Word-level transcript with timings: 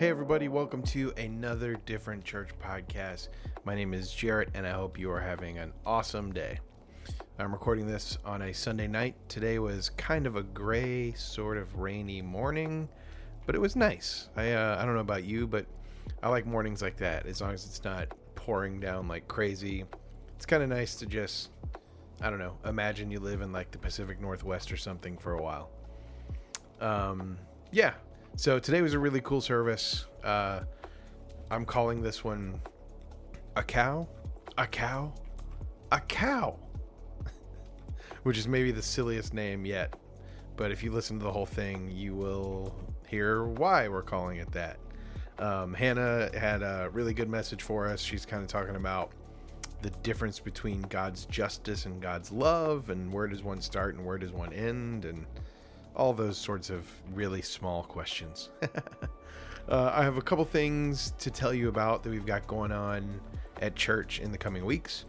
Hey, 0.00 0.08
everybody, 0.08 0.48
welcome 0.48 0.82
to 0.84 1.12
another 1.18 1.74
Different 1.84 2.24
Church 2.24 2.48
podcast. 2.58 3.28
My 3.64 3.74
name 3.74 3.92
is 3.92 4.10
Jarrett, 4.10 4.48
and 4.54 4.66
I 4.66 4.70
hope 4.70 4.98
you 4.98 5.10
are 5.10 5.20
having 5.20 5.58
an 5.58 5.74
awesome 5.84 6.32
day. 6.32 6.58
I'm 7.38 7.52
recording 7.52 7.86
this 7.86 8.16
on 8.24 8.40
a 8.40 8.54
Sunday 8.54 8.86
night. 8.86 9.14
Today 9.28 9.58
was 9.58 9.90
kind 9.98 10.26
of 10.26 10.36
a 10.36 10.42
gray, 10.42 11.12
sort 11.12 11.58
of 11.58 11.76
rainy 11.76 12.22
morning, 12.22 12.88
but 13.44 13.54
it 13.54 13.60
was 13.60 13.76
nice. 13.76 14.30
I, 14.36 14.52
uh, 14.52 14.78
I 14.80 14.86
don't 14.86 14.94
know 14.94 15.02
about 15.02 15.24
you, 15.24 15.46
but 15.46 15.66
I 16.22 16.30
like 16.30 16.46
mornings 16.46 16.80
like 16.80 16.96
that 16.96 17.26
as 17.26 17.42
long 17.42 17.52
as 17.52 17.66
it's 17.66 17.84
not 17.84 18.08
pouring 18.34 18.80
down 18.80 19.06
like 19.06 19.28
crazy. 19.28 19.84
It's 20.34 20.46
kind 20.46 20.62
of 20.62 20.70
nice 20.70 20.94
to 20.94 21.04
just, 21.04 21.50
I 22.22 22.30
don't 22.30 22.38
know, 22.38 22.56
imagine 22.64 23.10
you 23.10 23.20
live 23.20 23.42
in 23.42 23.52
like 23.52 23.70
the 23.70 23.76
Pacific 23.76 24.18
Northwest 24.18 24.72
or 24.72 24.78
something 24.78 25.18
for 25.18 25.34
a 25.34 25.42
while. 25.42 25.68
Um, 26.80 27.36
yeah, 27.70 27.92
so 28.36 28.58
today 28.58 28.82
was 28.82 28.94
a 28.94 28.98
really 28.98 29.20
cool 29.20 29.40
service. 29.40 30.06
Uh, 30.24 30.60
I'm 31.50 31.64
calling 31.64 32.02
this 32.02 32.24
one 32.24 32.60
a 33.56 33.62
cow, 33.62 34.08
a 34.56 34.66
cow, 34.66 35.12
a 35.92 36.00
cow, 36.00 36.58
which 38.22 38.38
is 38.38 38.46
maybe 38.46 38.70
the 38.70 38.82
silliest 38.82 39.34
name 39.34 39.66
yet. 39.66 39.94
But 40.56 40.70
if 40.70 40.82
you 40.82 40.92
listen 40.92 41.18
to 41.18 41.24
the 41.24 41.32
whole 41.32 41.46
thing, 41.46 41.90
you 41.90 42.14
will 42.14 42.74
hear 43.08 43.44
why 43.44 43.88
we're 43.88 44.02
calling 44.02 44.38
it 44.38 44.52
that. 44.52 44.78
Um, 45.38 45.72
Hannah 45.72 46.30
had 46.38 46.62
a 46.62 46.90
really 46.92 47.14
good 47.14 47.30
message 47.30 47.62
for 47.62 47.88
us. 47.88 48.00
She's 48.00 48.26
kind 48.26 48.42
of 48.42 48.48
talking 48.48 48.76
about 48.76 49.10
the 49.82 49.90
difference 50.02 50.38
between 50.38 50.82
God's 50.82 51.24
justice 51.26 51.86
and 51.86 52.00
God's 52.00 52.30
love, 52.30 52.90
and 52.90 53.10
where 53.12 53.26
does 53.26 53.42
one 53.42 53.60
start 53.60 53.94
and 53.94 54.04
where 54.04 54.18
does 54.18 54.32
one 54.32 54.52
end, 54.52 55.06
and 55.06 55.24
all 55.96 56.12
those 56.12 56.38
sorts 56.38 56.70
of 56.70 56.86
really 57.12 57.42
small 57.42 57.82
questions. 57.82 58.50
uh, 59.68 59.92
I 59.94 60.02
have 60.02 60.16
a 60.16 60.22
couple 60.22 60.44
things 60.44 61.12
to 61.18 61.30
tell 61.30 61.52
you 61.52 61.68
about 61.68 62.02
that 62.02 62.10
we've 62.10 62.26
got 62.26 62.46
going 62.46 62.72
on 62.72 63.20
at 63.60 63.74
church 63.76 64.20
in 64.20 64.32
the 64.32 64.38
coming 64.38 64.64
weeks. 64.64 65.04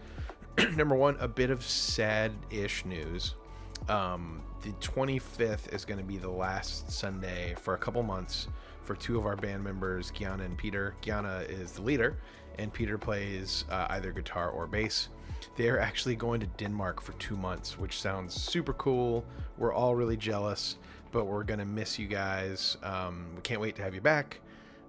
Number 0.76 0.96
one, 0.96 1.18
a 1.20 1.28
bit 1.28 1.50
of 1.50 1.64
sad 1.64 2.32
ish 2.50 2.86
news. 2.86 3.36
Um, 3.90 4.42
the 4.62 4.72
25th 4.74 5.74
is 5.74 5.86
going 5.86 5.98
to 5.98 6.06
be 6.06 6.18
the 6.18 6.30
last 6.30 6.92
Sunday 6.92 7.56
for 7.60 7.74
a 7.74 7.78
couple 7.78 8.04
months 8.04 8.48
for 8.84 8.96
two 8.96 9.18
of 9.18 9.26
our 9.26 9.36
band 9.36 9.64
members, 9.64 10.12
Gianna 10.12 10.44
and 10.44 10.58
Peter. 10.58 10.96
Gianna 11.02 11.46
is 11.50 11.74
the 11.74 11.82
leader, 11.82 12.18
and 12.60 12.72
Peter 12.72 12.98
plays 12.98 13.66
uh, 13.70 13.88
either 13.92 14.12
guitar 14.12 14.50
or 14.50 14.68
bass. 14.68 15.10
They're 15.56 15.80
actually 15.80 16.16
going 16.16 16.40
to 16.42 16.48
Denmark 16.58 17.02
for 17.02 17.14
two 17.14 17.36
months, 17.36 17.78
which 17.78 18.00
sounds 18.00 18.34
super 18.34 18.74
cool. 18.74 19.26
We're 19.58 19.74
all 19.74 19.96
really 19.96 20.18
jealous, 20.18 20.78
but 21.12 21.26
we're 21.26 21.44
going 21.44 21.60
to 21.60 21.66
miss 21.66 22.00
you 22.00 22.08
guys. 22.08 22.78
Um, 22.84 23.28
we 23.36 23.42
can't 23.42 23.62
wait 23.62 23.76
to 23.76 23.82
have 23.82 23.94
you 23.94 24.02
back. 24.02 24.40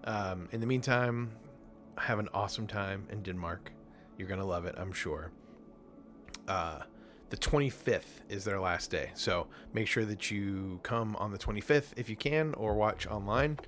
Um, 0.05 0.49
in 0.53 0.61
the 0.61 0.67
meantime, 0.67 1.31
have 1.99 2.19
an 2.19 2.29
awesome 2.35 2.67
time 2.67 3.07
in 3.11 3.23
Denmark. 3.23 3.73
You're 4.19 4.29
going 4.29 4.41
to 4.41 4.47
love 4.47 4.67
it, 4.67 4.75
I'm 4.79 4.93
sure. 4.93 5.31
Uh, 6.49 6.81
the 7.31 7.37
25th 7.37 8.21
is 8.29 8.45
their 8.45 8.61
last 8.61 8.91
day. 8.91 9.11
So 9.15 9.47
make 9.73 9.87
sure 9.87 10.05
that 10.05 10.31
you 10.31 10.81
come 10.83 11.17
on 11.17 11.33
the 11.33 11.39
25th 11.39 11.93
if 11.97 12.11
you 12.11 12.17
can 12.17 12.53
or 12.55 12.75
watch 12.75 13.07
online. 13.07 13.59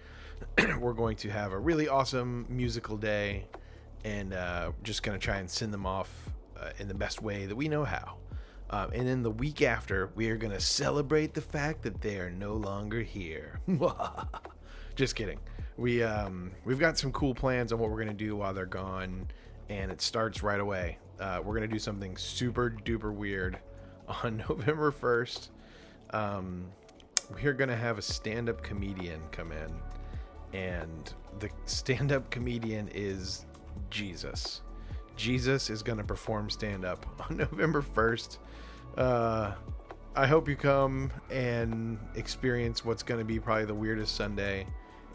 We're 0.78 0.92
going 0.92 1.16
to 1.16 1.30
have 1.30 1.52
a 1.52 1.58
really 1.58 1.88
awesome 1.88 2.46
musical 2.48 2.96
day 2.96 3.46
and 4.04 4.34
uh, 4.34 4.72
just 4.82 5.02
going 5.02 5.18
to 5.18 5.24
try 5.24 5.38
and 5.38 5.48
send 5.48 5.72
them 5.72 5.86
off 5.86 6.33
uh, 6.60 6.70
in 6.78 6.88
the 6.88 6.94
best 6.94 7.22
way 7.22 7.46
that 7.46 7.56
we 7.56 7.68
know 7.68 7.84
how. 7.84 8.16
Um, 8.70 8.90
and 8.92 9.06
then 9.06 9.22
the 9.22 9.30
week 9.30 9.62
after, 9.62 10.10
we 10.14 10.30
are 10.30 10.36
going 10.36 10.52
to 10.52 10.60
celebrate 10.60 11.34
the 11.34 11.40
fact 11.40 11.82
that 11.82 12.00
they 12.00 12.18
are 12.18 12.30
no 12.30 12.54
longer 12.54 13.02
here. 13.02 13.60
Just 14.96 15.16
kidding. 15.16 15.38
We 15.76 16.02
um, 16.02 16.52
we've 16.64 16.78
got 16.78 16.96
some 16.96 17.12
cool 17.12 17.34
plans 17.34 17.72
on 17.72 17.78
what 17.78 17.90
we're 17.90 18.02
going 18.02 18.16
to 18.16 18.24
do 18.24 18.36
while 18.36 18.54
they're 18.54 18.64
gone, 18.64 19.28
and 19.68 19.90
it 19.90 20.00
starts 20.00 20.42
right 20.42 20.60
away. 20.60 20.98
Uh, 21.20 21.40
we're 21.44 21.54
going 21.54 21.68
to 21.68 21.72
do 21.72 21.78
something 21.78 22.16
super 22.16 22.74
duper 22.84 23.12
weird 23.12 23.58
on 24.22 24.38
November 24.48 24.90
first. 24.90 25.50
Um, 26.10 26.66
we're 27.42 27.54
going 27.54 27.70
to 27.70 27.76
have 27.76 27.98
a 27.98 28.02
stand-up 28.02 28.62
comedian 28.62 29.20
come 29.30 29.52
in, 29.52 29.72
and 30.58 31.12
the 31.40 31.48
stand-up 31.64 32.30
comedian 32.30 32.88
is 32.94 33.46
Jesus. 33.90 34.62
Jesus 35.16 35.70
is 35.70 35.82
going 35.82 35.98
to 35.98 36.04
perform 36.04 36.50
stand 36.50 36.84
up 36.84 37.06
on 37.30 37.36
November 37.36 37.82
1st. 37.82 38.38
Uh, 38.96 39.52
I 40.16 40.26
hope 40.26 40.48
you 40.48 40.56
come 40.56 41.10
and 41.30 41.98
experience 42.14 42.84
what's 42.84 43.02
going 43.02 43.18
to 43.18 43.24
be 43.24 43.40
probably 43.40 43.64
the 43.64 43.74
weirdest 43.74 44.14
Sunday 44.14 44.66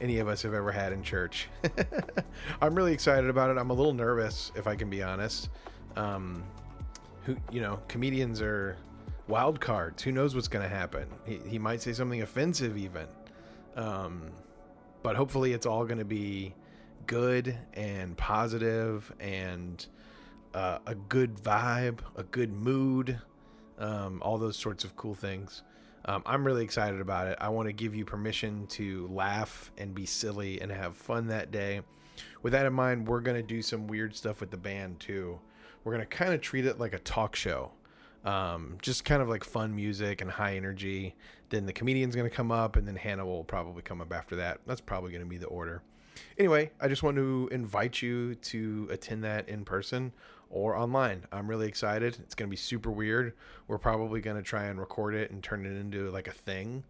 any 0.02 0.20
of 0.20 0.28
us 0.28 0.42
have 0.42 0.54
ever 0.54 0.72
had 0.72 0.94
in 0.94 1.04
church. 1.04 1.48
I'm 2.62 2.76
really 2.76 2.94
excited 2.94 3.30
about 3.30 3.50
it. 3.50 3.58
I'm 3.58 3.70
a 3.70 3.74
little 3.74 3.94
nervous, 3.94 4.52
if 4.56 4.68
I 4.68 4.76
can 4.76 4.90
be 4.90 5.04
honest. 5.04 5.50
Um, 5.96 6.44
who, 7.24 7.36
you 7.52 7.62
know, 7.62 7.80
comedians 7.88 8.42
are 8.42 8.78
wild 9.28 9.60
cards. 9.60 10.04
Who 10.04 10.12
knows 10.12 10.36
what's 10.36 10.48
going 10.48 10.64
to 10.64 10.74
happen? 10.74 11.08
He, 11.26 11.40
he 11.46 11.60
might 11.60 11.82
say 11.82 11.94
something 11.94 12.22
offensive, 12.22 12.78
even. 12.78 13.08
Um, 13.76 14.32
but 15.04 15.16
hopefully, 15.16 15.54
it's 15.54 15.66
all 15.66 15.86
going 15.86 16.00
to 16.00 16.06
be 16.06 16.54
good 17.10 17.58
and 17.74 18.16
positive 18.18 19.12
and 19.20 19.88
uh, 20.54 20.78
a 20.86 20.94
good 20.94 21.36
vibe, 21.38 22.02
a 22.16 22.22
good 22.22 22.54
mood, 22.54 23.20
um, 23.80 24.22
all 24.22 24.38
those 24.38 24.56
sorts 24.56 24.84
of 24.84 24.96
cool 24.96 25.16
things. 25.16 25.64
Um, 26.06 26.22
I'm 26.28 26.46
really 26.46 26.64
excited 26.64 27.02
about 27.02 27.26
it. 27.26 27.36
I 27.42 27.50
want 27.50 27.68
to 27.68 27.74
give 27.74 27.96
you 27.96 28.06
permission 28.06 28.68
to 28.68 29.08
laugh 29.12 29.72
and 29.80 29.96
be 29.96 30.06
silly 30.06 30.62
and 30.62 30.72
have 30.72 30.96
fun 30.96 31.26
that 31.28 31.50
day. 31.50 31.82
With 32.44 32.54
that 32.54 32.68
in 32.68 32.74
mind, 32.74 33.08
we're 33.08 33.22
going 33.22 33.38
to 33.38 33.48
do 33.48 33.64
some 33.64 33.88
weird 33.88 34.16
stuff 34.16 34.40
with 34.40 34.52
the 34.52 34.58
band 34.58 35.00
too. 35.00 35.40
We're 35.84 35.94
going 35.94 36.08
to 36.08 36.16
kind 36.16 36.32
of 36.32 36.42
treat 36.42 36.68
it 36.68 36.78
like 36.78 36.94
a 36.94 37.00
talk 37.00 37.36
show. 37.36 37.72
Um, 38.24 38.78
just 38.84 39.04
kind 39.04 39.24
of 39.24 39.30
like 39.30 39.44
fun 39.44 39.76
music 39.76 40.22
and 40.22 40.30
high 40.30 40.58
energy. 40.58 41.16
Then 41.50 41.66
the 41.66 41.74
comedian's 41.74 42.16
going 42.16 42.30
to 42.30 42.36
come 42.36 42.52
up, 42.52 42.76
and 42.76 42.88
then 42.88 42.98
Hannah 42.98 43.26
will 43.26 43.46
probably 43.46 43.82
come 43.82 44.00
up 44.00 44.14
after 44.14 44.36
that. 44.36 44.60
That's 44.68 44.82
probably 44.82 45.10
going 45.10 45.24
to 45.24 45.30
be 45.30 45.38
the 45.38 45.48
order. 45.48 45.82
Anyway, 46.38 46.72
I 46.80 46.88
just 46.88 47.04
want 47.04 47.18
to 47.18 47.50
invite 47.52 48.02
you 48.02 48.36
to 48.36 48.88
attend 48.92 49.24
that 49.24 49.50
in 49.50 49.66
person 49.66 50.14
or 50.50 50.76
online. 50.76 51.26
I'm 51.32 51.48
really 51.48 51.68
excited. 51.68 52.18
It's 52.22 52.36
going 52.36 52.48
to 52.48 52.52
be 52.52 52.58
super 52.58 52.92
weird. 52.92 53.34
We're 53.68 53.78
probably 53.78 54.22
going 54.22 54.38
to 54.38 54.44
try 54.44 54.66
and 54.66 54.80
record 54.80 55.16
it 55.16 55.32
and 55.32 55.44
turn 55.44 55.66
it 55.66 55.78
into 55.78 56.10
like 56.10 56.28
a 56.28 56.32
thing. 56.32 56.84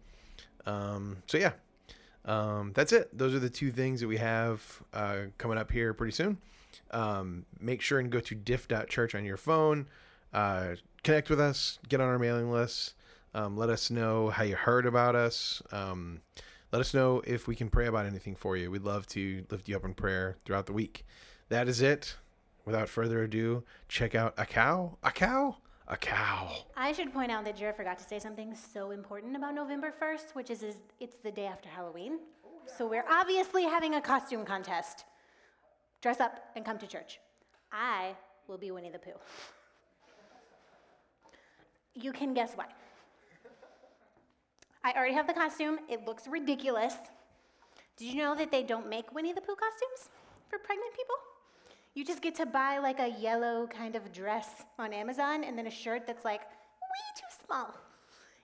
Um, 0.66 1.18
so, 1.26 1.38
yeah, 1.38 1.52
um, 2.24 2.72
that's 2.74 2.92
it. 2.92 3.16
Those 3.16 3.34
are 3.34 3.38
the 3.38 3.50
two 3.50 3.70
things 3.70 4.00
that 4.00 4.08
we 4.08 4.18
have 4.18 4.82
uh, 4.92 5.16
coming 5.38 5.58
up 5.58 5.70
here 5.70 5.94
pretty 5.94 6.12
soon. 6.12 6.38
Um, 6.90 7.46
make 7.60 7.80
sure 7.80 7.98
and 7.98 8.10
go 8.10 8.20
to 8.20 8.34
diff.church 8.34 9.14
on 9.14 9.24
your 9.24 9.36
phone. 9.36 9.86
Uh, 10.32 10.76
connect 11.02 11.30
with 11.30 11.40
us, 11.40 11.78
get 11.88 12.00
on 12.00 12.08
our 12.08 12.18
mailing 12.18 12.50
list. 12.50 12.94
Um, 13.34 13.56
let 13.56 13.68
us 13.68 13.90
know 13.90 14.28
how 14.28 14.42
you 14.42 14.56
heard 14.56 14.86
about 14.86 15.14
us. 15.14 15.62
Let 16.72 16.80
us 16.80 16.94
know 16.94 17.20
if 17.26 17.48
we 17.48 17.56
can 17.56 17.68
pray 17.68 17.86
about 17.86 18.06
anything 18.06 18.36
for 18.36 18.56
you. 18.56 18.70
We'd 18.70 18.84
love 18.84 19.06
to 19.08 19.44
lift 19.50 19.68
you 19.68 19.74
up 19.74 19.84
in 19.84 19.92
prayer 19.92 20.36
throughout 20.44 20.66
the 20.66 20.72
week. 20.72 21.04
That 21.48 21.68
is 21.68 21.80
it. 21.80 22.16
Without 22.64 22.88
further 22.88 23.24
ado, 23.24 23.64
check 23.88 24.14
out 24.14 24.34
a 24.38 24.46
cow, 24.46 24.96
a 25.02 25.10
cow, 25.10 25.56
a 25.88 25.96
cow. 25.96 26.48
I 26.76 26.92
should 26.92 27.12
point 27.12 27.32
out 27.32 27.44
that 27.44 27.56
Jared 27.56 27.74
forgot 27.74 27.98
to 27.98 28.04
say 28.04 28.20
something 28.20 28.54
so 28.54 28.92
important 28.92 29.34
about 29.34 29.54
November 29.54 29.92
1st, 30.00 30.34
which 30.34 30.50
is, 30.50 30.62
is 30.62 30.76
it's 31.00 31.16
the 31.16 31.32
day 31.32 31.46
after 31.46 31.68
Halloween. 31.68 32.20
So 32.78 32.86
we're 32.86 33.06
obviously 33.10 33.64
having 33.64 33.96
a 33.96 34.00
costume 34.00 34.44
contest. 34.44 35.04
Dress 36.02 36.20
up 36.20 36.38
and 36.54 36.64
come 36.64 36.78
to 36.78 36.86
church. 36.86 37.18
I 37.72 38.14
will 38.46 38.58
be 38.58 38.70
Winnie 38.70 38.90
the 38.90 38.98
Pooh. 39.00 39.10
You 41.94 42.12
can 42.12 42.32
guess 42.32 42.52
why. 42.54 42.66
I 44.82 44.92
already 44.92 45.14
have 45.14 45.26
the 45.26 45.34
costume. 45.34 45.78
It 45.88 46.06
looks 46.06 46.26
ridiculous. 46.26 46.94
Did 47.98 48.14
you 48.14 48.22
know 48.22 48.34
that 48.34 48.50
they 48.50 48.62
don't 48.62 48.88
make 48.88 49.12
Winnie 49.12 49.34
the 49.34 49.42
Pooh 49.42 49.54
costumes 49.54 50.08
for 50.48 50.58
pregnant 50.58 50.92
people? 50.92 51.16
You 51.94 52.04
just 52.04 52.22
get 52.22 52.34
to 52.36 52.46
buy 52.46 52.78
like 52.78 52.98
a 52.98 53.08
yellow 53.20 53.66
kind 53.66 53.94
of 53.94 54.10
dress 54.10 54.48
on 54.78 54.94
Amazon 54.94 55.44
and 55.44 55.58
then 55.58 55.66
a 55.66 55.70
shirt 55.70 56.06
that's 56.06 56.24
like 56.24 56.40
way 56.40 57.04
too 57.14 57.44
small. 57.46 57.74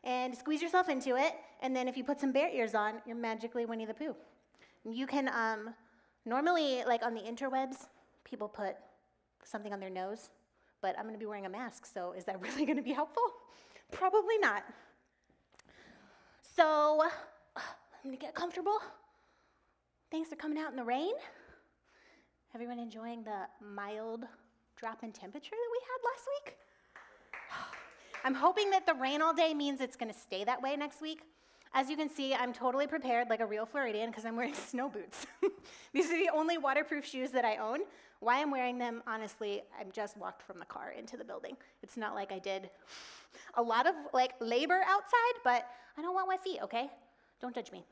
And 0.05 0.37
squeeze 0.37 0.60
yourself 0.60 0.88
into 0.88 1.16
it, 1.16 1.32
and 1.62 1.75
then 1.75 1.88
if 1.88 1.96
you 1.96 2.05
put 2.05 2.20
some 2.20 2.32
bear 2.32 2.49
ears 2.50 2.75
on, 2.75 3.00
you're 3.06 3.16
magically 3.16 3.64
Winnie 3.64 3.87
the 3.87 3.94
Pooh. 3.94 4.14
You 4.84 5.05
can, 5.05 5.28
um, 5.31 5.75
normally, 6.25 6.84
like 6.87 7.02
on 7.02 7.12
the 7.12 7.22
interwebs, 7.22 7.88
people 8.25 8.46
put 8.46 8.76
something 9.43 9.72
on 9.72 9.81
their 9.81 9.90
nose, 9.90 10.31
but 10.81 10.96
I'm 10.96 11.06
gonna 11.06 11.19
be 11.19 11.26
wearing 11.26 11.46
a 11.46 11.49
mask, 11.49 11.87
so 11.87 12.12
is 12.12 12.25
that 12.26 12.40
really 12.43 12.66
gonna 12.66 12.82
be 12.82 12.93
helpful? 12.93 13.25
Probably 13.90 14.38
not. 14.38 14.64
So 16.56 17.03
uh, 17.05 17.61
I'm 17.61 17.62
gonna 18.03 18.17
get 18.17 18.35
comfortable. 18.35 18.79
Thanks 20.11 20.31
for 20.31 20.37
coming 20.37 20.56
out 20.56 20.70
in 20.70 20.76
the 20.76 20.85
rain. 20.85 21.12
Everyone 22.55 22.79
enjoying 22.79 23.25
the 23.25 23.41
mild 23.61 24.25
drop 24.75 25.03
in 25.03 25.12
temperature 25.12 25.50
that 25.50 25.70
we 25.70 25.81
had 25.82 25.99
last 26.14 26.26
week? 26.47 26.56
I'm 28.25 28.32
hoping 28.32 28.70
that 28.70 28.87
the 28.87 28.94
rain 28.94 29.20
all 29.20 29.35
day 29.35 29.53
means 29.53 29.82
it's 29.82 29.97
gonna 29.97 30.14
stay 30.14 30.44
that 30.44 30.62
way 30.62 30.76
next 30.76 31.03
week. 31.03 31.20
As 31.75 31.91
you 31.91 31.97
can 31.97 32.08
see, 32.08 32.32
I'm 32.32 32.55
totally 32.55 32.87
prepared 32.87 33.29
like 33.29 33.41
a 33.41 33.47
real 33.47 33.67
Floridian 33.67 34.08
because 34.08 34.25
I'm 34.25 34.35
wearing 34.35 34.55
snow 34.69 34.88
boots. 34.88 35.26
These 35.93 36.11
are 36.11 36.17
the 36.17 36.31
only 36.32 36.56
waterproof 36.56 37.05
shoes 37.05 37.32
that 37.32 37.44
I 37.44 37.58
own. 37.58 37.81
Why 38.20 38.40
I'm 38.40 38.50
wearing 38.50 38.78
them, 38.78 39.02
honestly, 39.06 39.62
I've 39.78 39.92
just 39.92 40.16
walked 40.16 40.42
from 40.42 40.58
the 40.58 40.64
car 40.64 40.94
into 40.96 41.16
the 41.16 41.24
building. 41.24 41.56
It's 41.82 41.96
not 41.96 42.14
like 42.14 42.32
I 42.32 42.38
did 42.38 42.70
a 43.54 43.62
lot 43.62 43.86
of 43.86 43.94
like 44.12 44.32
labor 44.40 44.82
outside, 44.86 45.40
but 45.44 45.68
I 45.98 46.02
don't 46.02 46.14
want 46.14 46.28
wet 46.28 46.42
feet, 46.42 46.60
okay? 46.62 46.90
Don't 47.40 47.54
judge 47.54 47.72
me. 47.72 47.84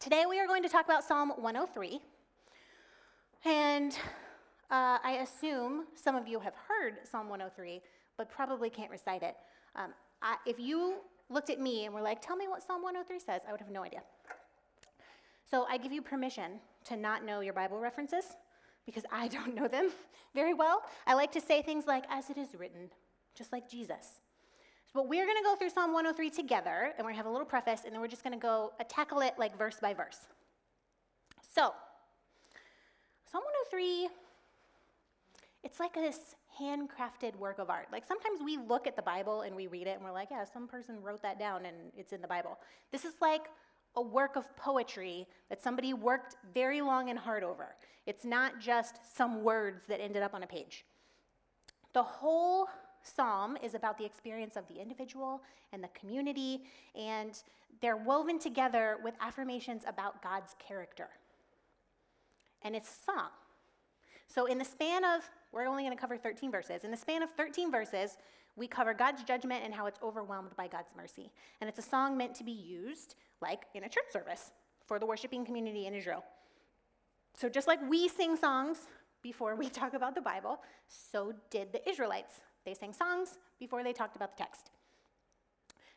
Today 0.00 0.24
we 0.28 0.40
are 0.40 0.46
going 0.46 0.62
to 0.62 0.68
talk 0.68 0.84
about 0.84 1.04
Psalm 1.04 1.32
103. 1.36 2.00
And 3.44 3.92
uh, 4.70 4.98
I 5.02 5.20
assume 5.22 5.84
some 5.94 6.16
of 6.16 6.26
you 6.26 6.40
have 6.40 6.54
heard 6.68 6.98
Psalm 7.04 7.28
103, 7.28 7.80
but 8.16 8.28
probably 8.30 8.70
can't 8.70 8.90
recite 8.90 9.22
it. 9.22 9.36
Um, 9.76 9.92
I, 10.20 10.36
if 10.46 10.58
you 10.58 10.96
looked 11.30 11.50
at 11.50 11.60
me 11.60 11.84
and 11.84 11.94
were 11.94 12.02
like, 12.02 12.20
tell 12.20 12.36
me 12.36 12.48
what 12.48 12.62
Psalm 12.62 12.82
103 12.82 13.18
says, 13.20 13.42
I 13.48 13.52
would 13.52 13.60
have 13.60 13.70
no 13.70 13.84
idea. 13.84 14.02
So 15.48 15.66
I 15.70 15.78
give 15.78 15.92
you 15.92 16.02
permission 16.02 16.60
to 16.84 16.96
not 16.96 17.24
know 17.24 17.40
your 17.40 17.54
Bible 17.54 17.78
references 17.78 18.24
because 18.88 19.04
I 19.12 19.28
don't 19.28 19.54
know 19.54 19.68
them 19.68 19.90
very 20.34 20.54
well. 20.54 20.82
I 21.06 21.12
like 21.12 21.30
to 21.32 21.42
say 21.42 21.60
things 21.60 21.86
like, 21.86 22.04
as 22.08 22.30
it 22.30 22.38
is 22.38 22.48
written, 22.58 22.88
just 23.36 23.52
like 23.52 23.70
Jesus. 23.70 24.20
But 24.94 25.08
we're 25.08 25.26
going 25.26 25.36
to 25.36 25.44
go 25.44 25.54
through 25.56 25.68
Psalm 25.68 25.92
103 25.92 26.30
together, 26.30 26.94
and 26.96 27.04
we're 27.04 27.10
going 27.10 27.14
to 27.14 27.18
have 27.18 27.26
a 27.26 27.30
little 27.30 27.46
preface, 27.46 27.82
and 27.84 27.92
then 27.92 28.00
we're 28.00 28.08
just 28.08 28.24
going 28.24 28.32
to 28.32 28.40
go 28.40 28.72
uh, 28.80 28.84
tackle 28.88 29.20
it 29.20 29.34
like 29.38 29.58
verse 29.58 29.76
by 29.82 29.92
verse. 29.92 30.20
So, 31.54 31.74
Psalm 33.30 33.42
103, 33.70 34.08
it's 35.62 35.78
like 35.78 35.92
this 35.92 36.34
handcrafted 36.58 37.36
work 37.36 37.58
of 37.58 37.68
art. 37.68 37.88
Like 37.92 38.04
sometimes 38.06 38.40
we 38.42 38.56
look 38.56 38.86
at 38.86 38.96
the 38.96 39.02
Bible 39.02 39.42
and 39.42 39.54
we 39.54 39.66
read 39.66 39.86
it 39.86 39.96
and 39.96 40.02
we're 40.02 40.12
like, 40.12 40.28
yeah, 40.30 40.44
some 40.44 40.66
person 40.66 41.00
wrote 41.02 41.22
that 41.22 41.38
down 41.38 41.66
and 41.66 41.76
it's 41.96 42.12
in 42.12 42.20
the 42.20 42.26
Bible. 42.26 42.58
This 42.90 43.04
is 43.04 43.12
like 43.20 43.42
a 43.98 44.00
work 44.00 44.36
of 44.36 44.56
poetry 44.56 45.26
that 45.48 45.60
somebody 45.60 45.92
worked 45.92 46.36
very 46.54 46.80
long 46.80 47.10
and 47.10 47.18
hard 47.18 47.42
over. 47.42 47.74
It's 48.06 48.24
not 48.24 48.60
just 48.60 48.94
some 49.16 49.42
words 49.42 49.82
that 49.88 50.00
ended 50.00 50.22
up 50.22 50.34
on 50.34 50.44
a 50.44 50.46
page. 50.46 50.84
The 51.94 52.02
whole 52.04 52.68
psalm 53.02 53.58
is 53.60 53.74
about 53.74 53.98
the 53.98 54.04
experience 54.04 54.54
of 54.56 54.68
the 54.68 54.80
individual 54.80 55.42
and 55.72 55.82
the 55.82 55.88
community, 55.88 56.62
and 56.94 57.42
they're 57.82 57.96
woven 57.96 58.38
together 58.38 58.98
with 59.02 59.14
affirmations 59.20 59.82
about 59.84 60.22
God's 60.22 60.54
character. 60.60 61.08
And 62.62 62.76
it's 62.76 62.88
a 62.88 63.12
song. 63.12 63.30
So, 64.28 64.46
in 64.46 64.58
the 64.58 64.64
span 64.64 65.04
of, 65.04 65.28
we're 65.52 65.66
only 65.66 65.82
going 65.82 65.96
to 65.96 66.00
cover 66.00 66.16
13 66.16 66.52
verses. 66.52 66.84
In 66.84 66.92
the 66.92 66.96
span 66.96 67.22
of 67.22 67.30
13 67.30 67.72
verses, 67.72 68.16
we 68.54 68.68
cover 68.68 68.94
God's 68.94 69.24
judgment 69.24 69.64
and 69.64 69.74
how 69.74 69.86
it's 69.86 69.98
overwhelmed 70.02 70.54
by 70.56 70.68
God's 70.68 70.94
mercy. 70.96 71.32
And 71.60 71.68
it's 71.68 71.78
a 71.78 71.82
song 71.82 72.16
meant 72.16 72.34
to 72.36 72.44
be 72.44 72.52
used, 72.52 73.14
like 73.40 73.62
in 73.74 73.84
a 73.84 73.88
church 73.88 74.10
service, 74.12 74.50
for 74.86 74.98
the 74.98 75.06
worshiping 75.06 75.44
community 75.44 75.86
in 75.86 75.94
Israel. 75.94 76.24
So, 77.36 77.48
just 77.48 77.68
like 77.68 77.78
we 77.88 78.08
sing 78.08 78.36
songs 78.36 78.78
before 79.22 79.54
we 79.54 79.68
talk 79.80 79.94
about 79.94 80.14
the 80.14 80.20
Bible, 80.20 80.60
so 80.88 81.32
did 81.50 81.72
the 81.72 81.88
Israelites. 81.88 82.40
They 82.64 82.74
sang 82.74 82.92
songs 82.92 83.38
before 83.58 83.84
they 83.84 83.92
talked 83.92 84.16
about 84.16 84.36
the 84.36 84.42
text. 84.42 84.70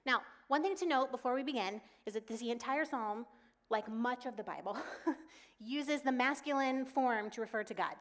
Now, 0.06 0.22
one 0.48 0.62
thing 0.62 0.76
to 0.78 0.86
note 0.86 1.12
before 1.12 1.34
we 1.36 1.44
begin 1.44 1.82
is 2.06 2.14
that 2.14 2.28
this 2.28 2.42
entire 2.42 2.86
psalm, 2.86 3.26
like 3.70 3.90
much 3.90 4.26
of 4.26 4.36
the 4.36 4.44
Bible, 4.44 4.78
uses 5.60 6.02
the 6.02 6.12
masculine 6.12 6.86
form 6.86 7.30
to 7.32 7.42
refer 7.42 7.64
to 7.64 7.74
God, 7.74 7.96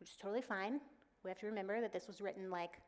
which 0.00 0.10
is 0.10 0.16
totally 0.16 0.42
fine. 0.42 0.80
We 1.24 1.30
have 1.30 1.38
to 1.40 1.46
remember 1.46 1.80
that 1.80 1.92
this 1.92 2.06
was 2.06 2.20
written 2.20 2.50
like 2.50 2.80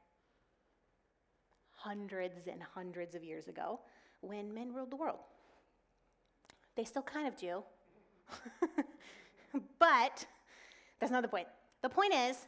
hundreds 1.73 2.47
and 2.47 2.63
hundreds 2.63 3.15
of 3.15 3.25
years 3.25 3.49
ago 3.49 3.81
when 4.21 4.53
men 4.53 4.73
ruled 4.73 4.91
the 4.91 4.97
world. 4.97 5.21
They 6.81 6.85
still 6.85 7.03
kind 7.03 7.29
of 7.29 7.37
do. 7.37 7.63
but 9.79 10.27
that's 10.99 11.13
not 11.13 11.21
the 11.21 11.29
point. 11.29 11.47
The 11.83 11.91
point 11.91 12.15
is, 12.15 12.47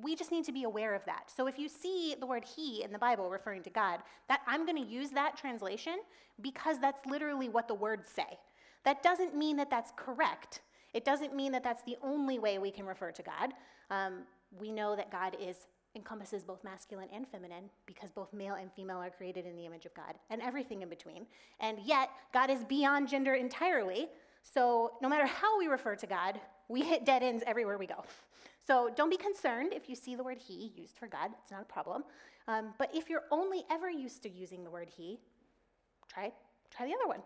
we 0.00 0.14
just 0.14 0.30
need 0.30 0.44
to 0.44 0.52
be 0.52 0.62
aware 0.62 0.94
of 0.94 1.04
that. 1.06 1.32
So 1.36 1.48
if 1.48 1.58
you 1.58 1.68
see 1.68 2.14
the 2.20 2.24
word 2.24 2.44
he 2.44 2.84
in 2.84 2.92
the 2.92 2.98
Bible 2.98 3.28
referring 3.28 3.64
to 3.64 3.70
God, 3.70 3.98
that 4.28 4.42
I'm 4.46 4.64
going 4.64 4.80
to 4.80 4.88
use 4.88 5.10
that 5.10 5.36
translation 5.36 5.96
because 6.40 6.78
that's 6.78 7.04
literally 7.06 7.48
what 7.48 7.66
the 7.66 7.74
words 7.74 8.08
say. 8.08 8.38
That 8.84 9.02
doesn't 9.02 9.36
mean 9.36 9.56
that 9.56 9.68
that's 9.68 9.92
correct. 9.96 10.60
It 10.94 11.04
doesn't 11.04 11.34
mean 11.34 11.50
that 11.50 11.64
that's 11.64 11.82
the 11.82 11.96
only 12.04 12.38
way 12.38 12.58
we 12.58 12.70
can 12.70 12.86
refer 12.86 13.10
to 13.10 13.22
God. 13.24 13.52
Um, 13.90 14.20
we 14.60 14.70
know 14.70 14.94
that 14.94 15.10
God 15.10 15.36
is 15.40 15.66
encompasses 15.94 16.42
both 16.42 16.64
masculine 16.64 17.08
and 17.12 17.26
feminine 17.28 17.70
because 17.86 18.10
both 18.10 18.32
male 18.32 18.54
and 18.54 18.72
female 18.72 18.98
are 18.98 19.10
created 19.10 19.46
in 19.46 19.56
the 19.56 19.66
image 19.66 19.84
of 19.86 19.94
God 19.94 20.14
and 20.30 20.40
everything 20.42 20.82
in 20.82 20.88
between. 20.88 21.26
And 21.60 21.78
yet, 21.84 22.10
God 22.32 22.50
is 22.50 22.64
beyond 22.64 23.08
gender 23.08 23.34
entirely. 23.34 24.08
So, 24.42 24.92
no 25.02 25.08
matter 25.08 25.26
how 25.26 25.58
we 25.58 25.66
refer 25.66 25.94
to 25.96 26.06
God, 26.06 26.40
we 26.68 26.82
hit 26.82 27.04
dead 27.04 27.22
ends 27.22 27.44
everywhere 27.46 27.78
we 27.78 27.86
go. 27.86 28.04
So 28.66 28.90
don't 28.94 29.10
be 29.10 29.16
concerned 29.16 29.72
if 29.72 29.88
you 29.88 29.96
see 29.96 30.14
the 30.14 30.22
word 30.22 30.38
he 30.38 30.72
used 30.76 30.96
for 30.96 31.08
God, 31.08 31.30
it's 31.42 31.50
not 31.50 31.62
a 31.62 31.64
problem. 31.64 32.04
Um, 32.48 32.74
but 32.78 32.90
if 32.94 33.10
you're 33.10 33.24
only 33.30 33.64
ever 33.70 33.90
used 33.90 34.22
to 34.22 34.28
using 34.28 34.64
the 34.64 34.70
word 34.70 34.88
he, 34.96 35.18
try, 36.08 36.32
try 36.74 36.86
the 36.86 36.94
other 36.94 37.08
one. 37.08 37.20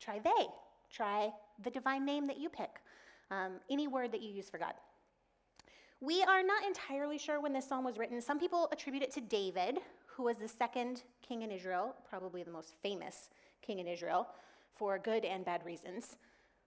Try 0.00 0.20
they. 0.20 0.46
Try 0.90 1.30
the 1.62 1.70
divine 1.70 2.04
name 2.04 2.26
that 2.28 2.38
you 2.38 2.48
pick. 2.48 2.80
Um, 3.30 3.54
any 3.70 3.88
word 3.88 4.12
that 4.12 4.22
you 4.22 4.30
use 4.30 4.48
for 4.48 4.58
God. 4.58 4.74
We 6.00 6.22
are 6.22 6.44
not 6.44 6.64
entirely 6.64 7.18
sure 7.18 7.40
when 7.40 7.52
this 7.52 7.68
psalm 7.68 7.84
was 7.84 7.98
written. 7.98 8.20
Some 8.20 8.38
people 8.38 8.68
attribute 8.70 9.02
it 9.02 9.12
to 9.14 9.20
David, 9.20 9.78
who 10.06 10.22
was 10.24 10.36
the 10.36 10.46
second 10.46 11.02
king 11.26 11.42
in 11.42 11.50
Israel, 11.50 11.96
probably 12.08 12.44
the 12.44 12.52
most 12.52 12.74
famous 12.82 13.30
king 13.62 13.80
in 13.80 13.88
Israel, 13.88 14.28
for 14.76 14.98
good 14.98 15.24
and 15.24 15.44
bad 15.44 15.64
reasons. 15.64 16.16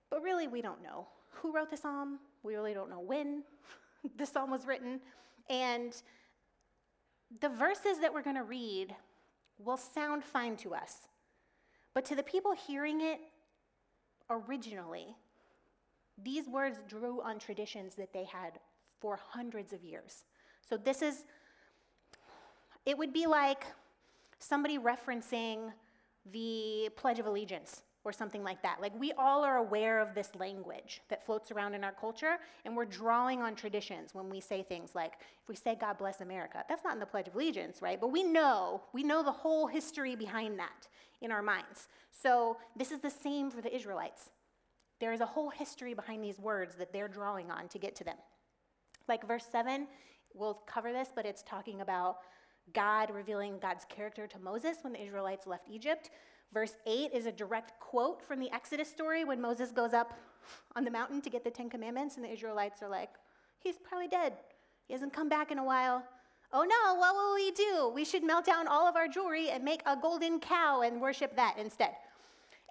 But 0.10 0.22
really, 0.22 0.50
we 0.50 0.62
don't 0.62 0.84
know 0.84 1.08
who 1.30 1.54
wrote 1.54 1.70
the 1.70 1.78
psalm. 1.78 2.20
We 2.44 2.56
really 2.56 2.74
don't 2.74 2.90
know 2.90 3.00
when. 3.00 3.44
the 4.18 4.26
psalm 4.26 4.52
was 4.52 4.66
written. 4.66 5.00
And 5.50 5.96
the 7.40 7.50
verses 7.50 8.00
that 8.02 8.14
we're 8.14 8.22
going 8.22 8.36
to 8.36 8.44
read 8.44 8.94
will 9.58 9.78
sound 9.78 10.26
fine 10.26 10.58
to 10.58 10.74
us. 10.74 11.08
But 11.94 12.04
to 12.06 12.16
the 12.16 12.24
people 12.24 12.54
hearing 12.54 13.00
it 13.00 13.20
originally, 14.30 15.16
these 16.22 16.50
words 16.50 16.80
drew 16.88 17.22
on 17.22 17.40
traditions 17.40 17.96
that 17.96 18.12
they 18.12 18.26
had 18.26 18.60
for 19.02 19.20
hundreds 19.32 19.74
of 19.74 19.84
years. 19.84 20.24
So 20.70 20.78
this 20.78 21.02
is, 21.02 21.26
it 22.86 22.98
would 22.98 23.12
be 23.12 23.26
like 23.26 23.66
somebody 24.40 24.78
referencing 24.78 25.74
the 26.32 26.90
Pledge 26.96 27.20
of 27.20 27.26
Allegiance 27.26 27.82
or 28.04 28.12
something 28.12 28.44
like 28.44 28.62
that. 28.64 28.82
Like 28.82 28.98
we 29.00 29.12
all 29.14 29.44
are 29.44 29.58
aware 29.58 30.00
of 30.00 30.16
this 30.16 30.30
language 30.40 31.02
that 31.10 31.26
floats 31.26 31.52
around 31.52 31.74
in 31.74 31.84
our 31.84 31.92
culture, 31.92 32.38
and 32.66 32.76
we're 32.76 32.86
drawing 32.86 33.42
on 33.42 33.56
traditions 33.56 34.14
when 34.14 34.30
we 34.30 34.40
say 34.40 34.64
things 34.64 34.96
like, 34.96 35.14
if 35.42 35.50
we 35.50 35.56
say 35.56 35.76
God 35.80 35.98
bless 35.98 36.22
America, 36.22 36.64
that's 36.70 36.84
not 36.84 36.94
in 36.94 37.00
the 37.00 37.06
Pledge 37.06 37.28
of 37.28 37.36
Allegiance, 37.36 37.82
right? 37.82 38.00
But 38.00 38.12
we 38.12 38.24
know, 38.24 38.82
we 38.94 39.04
know 39.04 39.24
the 39.24 39.32
whole 39.32 39.68
history 39.68 40.16
behind 40.16 40.58
that 40.60 40.88
in 41.22 41.32
our 41.32 41.44
minds. 41.44 41.88
So 42.12 42.58
this 42.76 42.92
is 42.92 43.00
the 43.00 43.12
same 43.12 43.52
for 43.52 43.62
the 43.62 43.76
Israelites. 43.76 44.30
There 45.00 45.14
is 45.14 45.22
a 45.22 45.26
whole 45.26 45.50
history 45.50 45.94
behind 45.94 46.24
these 46.24 46.40
words 46.40 46.76
that 46.76 46.94
they're 46.94 47.08
drawing 47.08 47.52
on 47.52 47.68
to 47.70 47.80
get 47.80 47.96
to 47.98 48.04
them. 48.04 48.18
Like 49.08 49.28
verse 49.28 49.46
7, 49.52 49.88
we'll 50.34 50.62
cover 50.66 50.92
this, 50.92 51.10
but 51.16 51.26
it's 51.26 51.44
talking 51.44 51.82
about 51.82 52.18
God 52.74 53.10
revealing 53.12 53.60
God's 53.60 53.86
character 53.86 54.28
to 54.28 54.40
Moses 54.40 54.78
when 54.82 54.94
the 54.94 55.04
Israelites 55.04 55.48
left 55.48 55.70
Egypt. 55.70 56.10
Verse 56.54 56.74
8 56.86 57.12
is 57.14 57.26
a 57.26 57.32
direct 57.32 57.80
quote 57.80 58.22
from 58.22 58.40
the 58.40 58.54
Exodus 58.54 58.90
story 58.90 59.24
when 59.24 59.42
Moses 59.42 59.72
goes 59.72 59.94
up 59.94 60.18
on 60.76 60.84
the 60.84 60.92
mountain 60.92 61.22
to 61.22 61.30
get 61.30 61.44
the 61.44 61.52
Ten 61.52 61.70
Commandments, 61.70 62.16
and 62.16 62.26
the 62.26 62.32
Israelites 62.32 62.82
are 62.82 62.90
like, 62.90 63.10
He's 63.60 63.76
probably 63.78 64.08
dead. 64.08 64.34
He 64.88 64.94
hasn't 64.94 65.14
come 65.14 65.30
back 65.30 65.52
in 65.52 65.60
a 65.60 65.64
while. 65.64 66.04
Oh 66.52 66.64
no, 66.64 66.96
what 66.96 67.16
will 67.16 67.36
we 67.36 67.52
do? 67.52 67.92
We 67.94 68.04
should 68.04 68.24
melt 68.24 68.46
down 68.46 68.68
all 68.68 68.88
of 68.88 68.96
our 68.96 69.08
jewelry 69.08 69.50
and 69.50 69.64
make 69.64 69.82
a 69.86 69.96
golden 69.96 70.40
cow 70.40 70.82
and 70.82 71.00
worship 71.00 71.36
that 71.36 71.58
instead. 71.58 71.92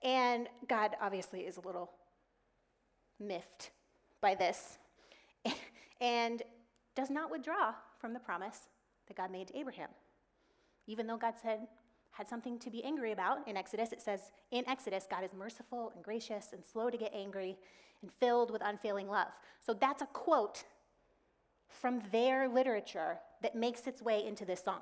And 0.02 0.48
God 0.68 0.96
obviously 1.00 1.40
is 1.40 1.56
a 1.56 1.60
little 1.60 1.90
miffed 3.18 3.70
by 4.20 4.34
this 4.34 4.78
and 6.00 6.42
does 6.94 7.10
not 7.10 7.30
withdraw 7.30 7.74
from 7.98 8.12
the 8.12 8.20
promise 8.20 8.68
that 9.06 9.16
God 9.16 9.30
made 9.30 9.48
to 9.48 9.58
Abraham. 9.58 9.88
Even 10.86 11.06
though 11.06 11.16
God 11.16 11.34
said, 11.40 11.60
had 12.12 12.28
something 12.28 12.58
to 12.58 12.70
be 12.70 12.84
angry 12.84 13.12
about 13.12 13.46
in 13.46 13.56
Exodus. 13.56 13.92
It 13.92 14.02
says, 14.02 14.32
in 14.50 14.68
Exodus, 14.68 15.06
God 15.08 15.24
is 15.24 15.32
merciful 15.32 15.92
and 15.94 16.04
gracious 16.04 16.48
and 16.52 16.64
slow 16.64 16.90
to 16.90 16.96
get 16.96 17.12
angry 17.14 17.56
and 18.02 18.10
filled 18.12 18.50
with 18.50 18.62
unfailing 18.64 19.08
love. 19.08 19.28
So 19.64 19.74
that's 19.74 20.02
a 20.02 20.06
quote 20.06 20.64
from 21.68 22.02
their 22.10 22.48
literature 22.48 23.18
that 23.42 23.54
makes 23.54 23.86
its 23.86 24.02
way 24.02 24.26
into 24.26 24.44
this 24.44 24.62
song. 24.62 24.80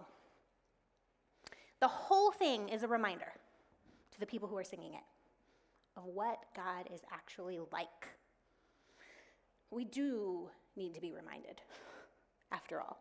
The 1.80 1.88
whole 1.88 2.32
thing 2.32 2.68
is 2.70 2.82
a 2.82 2.88
reminder 2.88 3.32
to 4.12 4.20
the 4.20 4.26
people 4.26 4.48
who 4.48 4.56
are 4.56 4.64
singing 4.64 4.94
it 4.94 5.04
of 5.96 6.04
what 6.06 6.38
God 6.56 6.88
is 6.92 7.02
actually 7.12 7.58
like. 7.72 8.08
We 9.70 9.84
do 9.84 10.48
need 10.78 10.94
to 10.94 11.00
be 11.00 11.12
reminded, 11.12 11.61
after 12.52 12.80
all. 12.80 12.99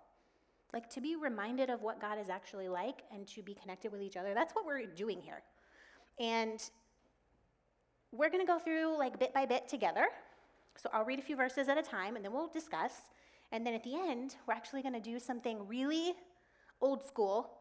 Like 0.73 0.89
to 0.89 1.01
be 1.01 1.15
reminded 1.15 1.69
of 1.69 1.81
what 1.81 2.01
God 2.01 2.19
is 2.19 2.29
actually 2.29 2.67
like 2.67 3.03
and 3.13 3.25
to 3.29 3.41
be 3.41 3.53
connected 3.53 3.91
with 3.91 4.01
each 4.01 4.17
other. 4.17 4.33
That's 4.33 4.53
what 4.53 4.65
we're 4.65 4.85
doing 4.85 5.21
here. 5.21 5.41
And 6.19 6.59
we're 8.11 8.29
going 8.29 8.45
to 8.45 8.47
go 8.47 8.59
through 8.59 8.97
like 8.97 9.17
bit 9.19 9.33
by 9.33 9.45
bit 9.45 9.67
together. 9.67 10.07
So 10.75 10.89
I'll 10.93 11.05
read 11.05 11.19
a 11.19 11.21
few 11.21 11.35
verses 11.35 11.69
at 11.69 11.77
a 11.77 11.81
time 11.81 12.15
and 12.15 12.25
then 12.25 12.33
we'll 12.33 12.49
discuss. 12.49 12.93
And 13.51 13.65
then 13.65 13.73
at 13.73 13.83
the 13.83 13.95
end, 13.95 14.35
we're 14.45 14.53
actually 14.53 14.81
going 14.81 14.93
to 14.93 14.99
do 14.99 15.19
something 15.19 15.65
really 15.67 16.13
old 16.81 17.03
school, 17.03 17.59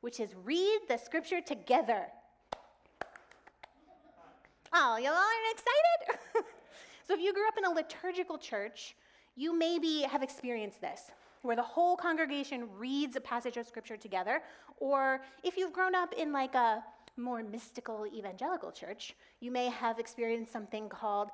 which 0.00 0.20
is 0.20 0.34
read 0.44 0.80
the 0.88 0.96
scripture 0.96 1.40
together. 1.40 2.06
Oh, 4.72 4.96
y'all 4.98 5.14
aren't 5.14 5.52
excited? 5.52 6.46
so 7.06 7.14
if 7.14 7.20
you 7.20 7.34
grew 7.34 7.46
up 7.48 7.54
in 7.58 7.64
a 7.64 7.70
liturgical 7.70 8.38
church, 8.38 8.94
you 9.40 9.58
maybe 9.58 10.02
have 10.02 10.22
experienced 10.22 10.82
this, 10.82 11.10
where 11.40 11.56
the 11.56 11.62
whole 11.62 11.96
congregation 11.96 12.68
reads 12.76 13.16
a 13.16 13.20
passage 13.20 13.56
of 13.56 13.66
scripture 13.66 13.96
together. 13.96 14.42
Or 14.76 15.22
if 15.42 15.56
you've 15.56 15.72
grown 15.72 15.94
up 15.94 16.12
in 16.12 16.30
like 16.30 16.54
a 16.54 16.84
more 17.16 17.42
mystical 17.42 18.06
evangelical 18.14 18.70
church, 18.70 19.14
you 19.40 19.50
may 19.50 19.70
have 19.70 19.98
experienced 19.98 20.52
something 20.52 20.90
called 20.90 21.30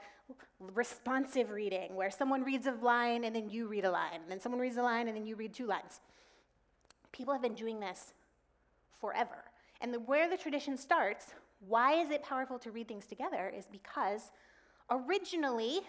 responsive 0.61 1.51
reading, 1.51 1.97
where 1.97 2.11
someone 2.11 2.45
reads 2.45 2.67
a 2.69 2.73
line 2.81 3.25
and 3.25 3.35
then 3.35 3.51
you 3.51 3.67
read 3.67 3.85
a 3.85 3.91
line, 3.91 4.21
and 4.23 4.31
then 4.31 4.39
someone 4.39 4.61
reads 4.61 4.77
a 4.77 4.83
line 4.83 5.09
and 5.09 5.17
then 5.17 5.27
you 5.27 5.35
read 5.35 5.53
two 5.53 5.67
lines. 5.67 6.01
People 7.11 7.33
have 7.33 7.43
been 7.43 7.55
doing 7.55 7.81
this 7.81 8.13
forever. 9.01 9.45
And 9.81 9.93
the, 9.93 9.99
where 9.99 10.31
the 10.31 10.37
tradition 10.37 10.77
starts, 10.77 11.35
why 11.67 12.01
is 12.01 12.11
it 12.11 12.23
powerful 12.23 12.59
to 12.61 12.71
read 12.71 12.87
things 12.87 13.07
together, 13.07 13.53
is 13.57 13.67
because 13.67 14.31
originally 14.91 15.81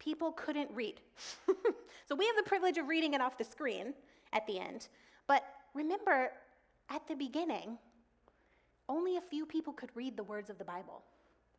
people 0.00 0.32
couldn't 0.32 0.70
read. 0.74 1.00
so 2.08 2.16
we 2.16 2.26
have 2.26 2.36
the 2.36 2.42
privilege 2.48 2.78
of 2.78 2.88
reading 2.88 3.14
it 3.14 3.20
off 3.20 3.38
the 3.38 3.44
screen 3.44 3.94
at 4.32 4.44
the 4.48 4.58
end. 4.58 4.88
But 5.28 5.44
remember, 5.74 6.32
at 6.88 7.06
the 7.06 7.14
beginning, 7.14 7.78
only 8.88 9.16
a 9.16 9.20
few 9.20 9.46
people 9.46 9.72
could 9.72 9.90
read 9.94 10.16
the 10.16 10.24
words 10.24 10.50
of 10.50 10.58
the 10.58 10.64
Bible. 10.64 11.02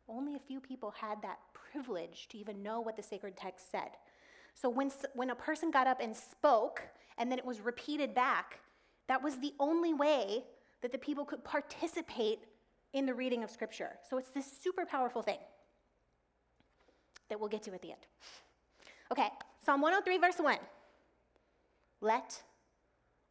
Only 0.08 0.34
a 0.34 0.40
few 0.40 0.60
people 0.60 0.90
had 0.90 1.22
that 1.22 1.38
privilege 1.54 2.28
to 2.28 2.38
even 2.38 2.62
know 2.62 2.80
what 2.80 2.96
the 2.96 3.02
sacred 3.02 3.36
text 3.36 3.70
said. 3.70 3.92
So 4.54 4.68
when, 4.68 4.90
when 5.14 5.30
a 5.30 5.34
person 5.34 5.70
got 5.70 5.86
up 5.86 6.00
and 6.02 6.14
spoke, 6.14 6.82
and 7.16 7.30
then 7.30 7.38
it 7.38 7.44
was 7.44 7.60
repeated 7.60 8.14
back, 8.14 8.58
that 9.08 9.22
was 9.22 9.38
the 9.38 9.54
only 9.58 9.94
way 9.94 10.44
that 10.82 10.92
the 10.92 10.98
people 10.98 11.24
could 11.24 11.42
participate 11.44 12.40
in 12.92 13.06
the 13.06 13.14
reading 13.14 13.42
of 13.42 13.50
Scripture. 13.50 13.90
So 14.08 14.18
it's 14.18 14.30
this 14.30 14.46
super 14.62 14.84
powerful 14.84 15.22
thing 15.22 15.38
that 17.32 17.40
we'll 17.40 17.48
get 17.48 17.62
to 17.62 17.72
at 17.72 17.80
the 17.80 17.90
end. 17.90 18.06
Okay, 19.10 19.28
Psalm 19.64 19.80
103, 19.80 20.18
verse 20.18 20.38
1. 20.38 20.58
Let 22.02 22.42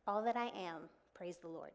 all 0.08 0.24
that 0.24 0.36
I 0.36 0.48
am 0.48 0.89
praise 1.13 1.38
the 1.38 1.48
Lord. 1.48 1.70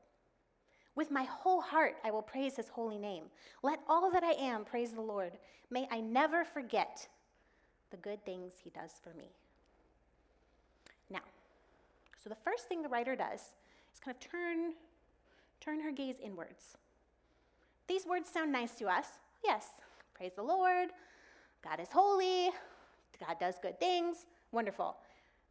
With 0.96 1.12
my 1.12 1.22
whole 1.22 1.60
heart, 1.60 1.94
I 2.02 2.10
will 2.10 2.22
praise 2.22 2.56
his 2.56 2.68
holy 2.68 2.98
name. 2.98 3.26
Let 3.62 3.78
all 3.88 4.10
that 4.10 4.24
I 4.24 4.32
am 4.32 4.64
praise 4.64 4.90
the 4.90 5.00
Lord. 5.00 5.32
May 5.70 5.86
I 5.92 6.00
never 6.00 6.44
forget 6.44 7.06
the 7.90 7.96
good 7.96 8.24
things 8.24 8.54
he 8.64 8.70
does 8.70 8.90
for 9.04 9.16
me. 9.16 9.30
Now, 11.08 11.20
so 12.22 12.28
the 12.28 12.34
first 12.34 12.66
thing 12.66 12.82
the 12.82 12.88
writer 12.88 13.14
does 13.14 13.52
is 13.94 14.00
kind 14.04 14.16
of 14.16 14.28
turn, 14.28 14.72
turn 15.60 15.80
her 15.80 15.92
gaze 15.92 16.16
inwards. 16.20 16.76
These 17.86 18.04
words 18.04 18.28
sound 18.28 18.50
nice 18.50 18.72
to 18.76 18.86
us. 18.86 19.06
Yes, 19.44 19.66
praise 20.12 20.32
the 20.34 20.42
Lord. 20.42 20.88
God 21.68 21.80
is 21.80 21.88
holy. 21.90 22.50
God 23.18 23.40
does 23.40 23.56
good 23.60 23.80
things. 23.80 24.26
Wonderful. 24.52 24.96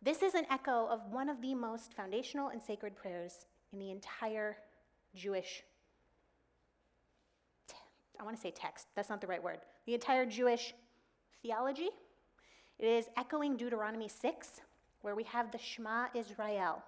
This 0.02 0.22
is 0.22 0.34
an 0.34 0.46
echo 0.50 0.88
of 0.88 1.02
one 1.12 1.28
of 1.28 1.42
the 1.42 1.54
most 1.54 1.94
foundational 1.94 2.50
and 2.50 2.62
sacred 2.62 2.96
prayers 2.96 3.48
in 3.74 3.80
the 3.80 3.92
entire 3.92 4.56
Jewish, 5.14 5.64
I 8.18 8.24
want 8.24 8.36
to 8.36 8.42
say 8.42 8.52
text, 8.52 8.88
that's 8.96 9.10
not 9.10 9.20
the 9.20 9.28
right 9.28 9.44
word, 9.44 9.60
the 9.88 9.94
entire 9.94 10.26
Jewish 10.26 10.74
theology. 11.42 11.90
It 12.80 12.86
is 12.86 13.08
echoing 13.18 13.58
Deuteronomy 13.58 14.08
6, 14.08 14.62
where 15.02 15.16
we 15.16 15.24
have 15.24 15.52
the 15.52 15.58
Shema 15.58 16.08
Israel, 16.14 16.82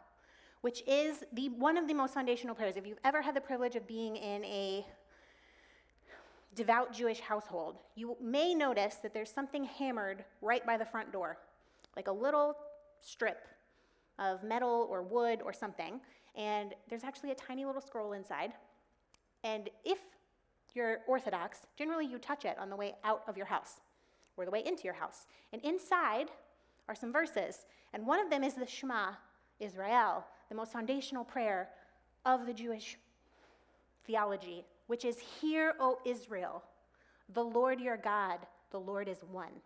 which 0.61 0.83
is 0.87 1.25
the, 1.33 1.49
one 1.49 1.75
of 1.75 1.87
the 1.89 1.93
most 1.93 2.13
foundational 2.13 2.55
prayers. 2.55 2.77
If 2.77 2.87
you've 2.87 2.99
ever 3.03 3.21
had 3.21 3.35
the 3.35 3.41
privilege 3.41 3.75
of 3.75 3.85
being 3.87 4.15
in 4.15 4.45
a 4.45 4.85
devout 6.57 6.91
Jewish 6.91 7.21
household, 7.21 7.77
you 7.95 8.17
may 8.21 8.53
notice 8.53 8.95
that 8.95 9.13
there's 9.13 9.31
something 9.31 9.63
hammered 9.63 10.25
right 10.41 10.65
by 10.65 10.75
the 10.77 10.85
front 10.85 11.13
door, 11.13 11.37
like 11.95 12.07
a 12.07 12.11
little 12.11 12.57
strip 12.99 13.47
of 14.19 14.43
metal 14.43 14.87
or 14.89 15.03
wood 15.03 15.41
or 15.45 15.53
something 15.53 16.01
and 16.37 16.75
there's 16.87 17.03
actually 17.03 17.31
a 17.31 17.35
tiny 17.35 17.65
little 17.65 17.81
scroll 17.81 18.13
inside. 18.13 18.53
And 19.43 19.69
if 19.83 19.97
you're 20.73 20.99
Orthodox, 21.07 21.61
generally 21.75 22.05
you 22.05 22.19
touch 22.19 22.45
it 22.45 22.57
on 22.59 22.69
the 22.69 22.75
way 22.75 22.95
out 23.03 23.23
of 23.27 23.35
your 23.35 23.47
house 23.47 23.81
or 24.37 24.45
the 24.45 24.51
way 24.51 24.63
into 24.63 24.83
your 24.83 24.93
house. 24.93 25.25
And 25.51 25.61
inside 25.63 26.27
are 26.87 26.95
some 26.95 27.11
verses, 27.11 27.65
and 27.93 28.05
one 28.05 28.19
of 28.19 28.29
them 28.29 28.43
is 28.43 28.53
the 28.53 28.67
Shema 28.67 29.13
Israel, 29.59 30.23
the 30.49 30.55
most 30.55 30.71
foundational 30.71 31.25
prayer 31.25 31.69
of 32.23 32.45
the 32.45 32.53
Jewish 32.53 32.97
theology, 34.05 34.63
which 34.87 35.05
is 35.05 35.17
Hear, 35.19 35.73
O 35.79 35.99
Israel, 36.05 36.63
the 37.33 37.43
Lord 37.43 37.79
your 37.79 37.97
God, 37.97 38.39
the 38.71 38.79
Lord 38.79 39.07
is 39.07 39.19
one. 39.31 39.61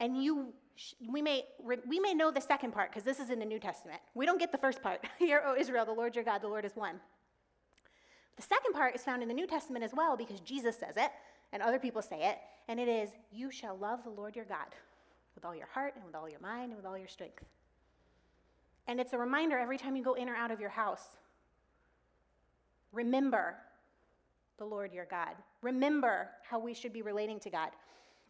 And 0.00 0.22
you 0.22 0.54
we 1.08 1.20
may, 1.20 1.42
we 1.88 1.98
may 1.98 2.14
know 2.14 2.30
the 2.30 2.40
second 2.40 2.72
part 2.72 2.90
because 2.90 3.02
this 3.02 3.18
is 3.18 3.30
in 3.30 3.40
the 3.40 3.44
New 3.44 3.58
Testament. 3.58 4.00
We 4.14 4.26
don't 4.26 4.38
get 4.38 4.52
the 4.52 4.58
first 4.58 4.80
part. 4.80 5.04
Hear, 5.18 5.42
O 5.44 5.56
Israel, 5.56 5.84
the 5.84 5.92
Lord 5.92 6.14
your 6.14 6.24
God, 6.24 6.40
the 6.40 6.48
Lord 6.48 6.64
is 6.64 6.76
one. 6.76 7.00
The 8.36 8.42
second 8.42 8.74
part 8.74 8.94
is 8.94 9.02
found 9.02 9.22
in 9.22 9.28
the 9.28 9.34
New 9.34 9.48
Testament 9.48 9.84
as 9.84 9.92
well 9.92 10.16
because 10.16 10.38
Jesus 10.38 10.78
says 10.78 10.96
it 10.96 11.10
and 11.52 11.62
other 11.62 11.78
people 11.78 12.02
say 12.02 12.28
it, 12.28 12.38
and 12.68 12.78
it 12.78 12.88
is, 12.88 13.10
You 13.32 13.50
shall 13.50 13.76
love 13.76 14.04
the 14.04 14.10
Lord 14.10 14.36
your 14.36 14.44
God 14.44 14.66
with 15.34 15.44
all 15.44 15.54
your 15.54 15.66
heart 15.66 15.94
and 15.96 16.04
with 16.04 16.14
all 16.14 16.28
your 16.28 16.40
mind 16.40 16.66
and 16.66 16.76
with 16.76 16.86
all 16.86 16.98
your 16.98 17.08
strength. 17.08 17.44
And 18.86 19.00
it's 19.00 19.12
a 19.12 19.18
reminder 19.18 19.58
every 19.58 19.78
time 19.78 19.96
you 19.96 20.04
go 20.04 20.14
in 20.14 20.28
or 20.28 20.36
out 20.36 20.50
of 20.50 20.60
your 20.60 20.70
house 20.70 21.16
remember 22.92 23.56
the 24.58 24.64
Lord 24.64 24.92
your 24.92 25.06
God. 25.06 25.34
Remember 25.62 26.28
how 26.42 26.58
we 26.58 26.74
should 26.74 26.92
be 26.92 27.02
relating 27.02 27.40
to 27.40 27.50
God. 27.50 27.70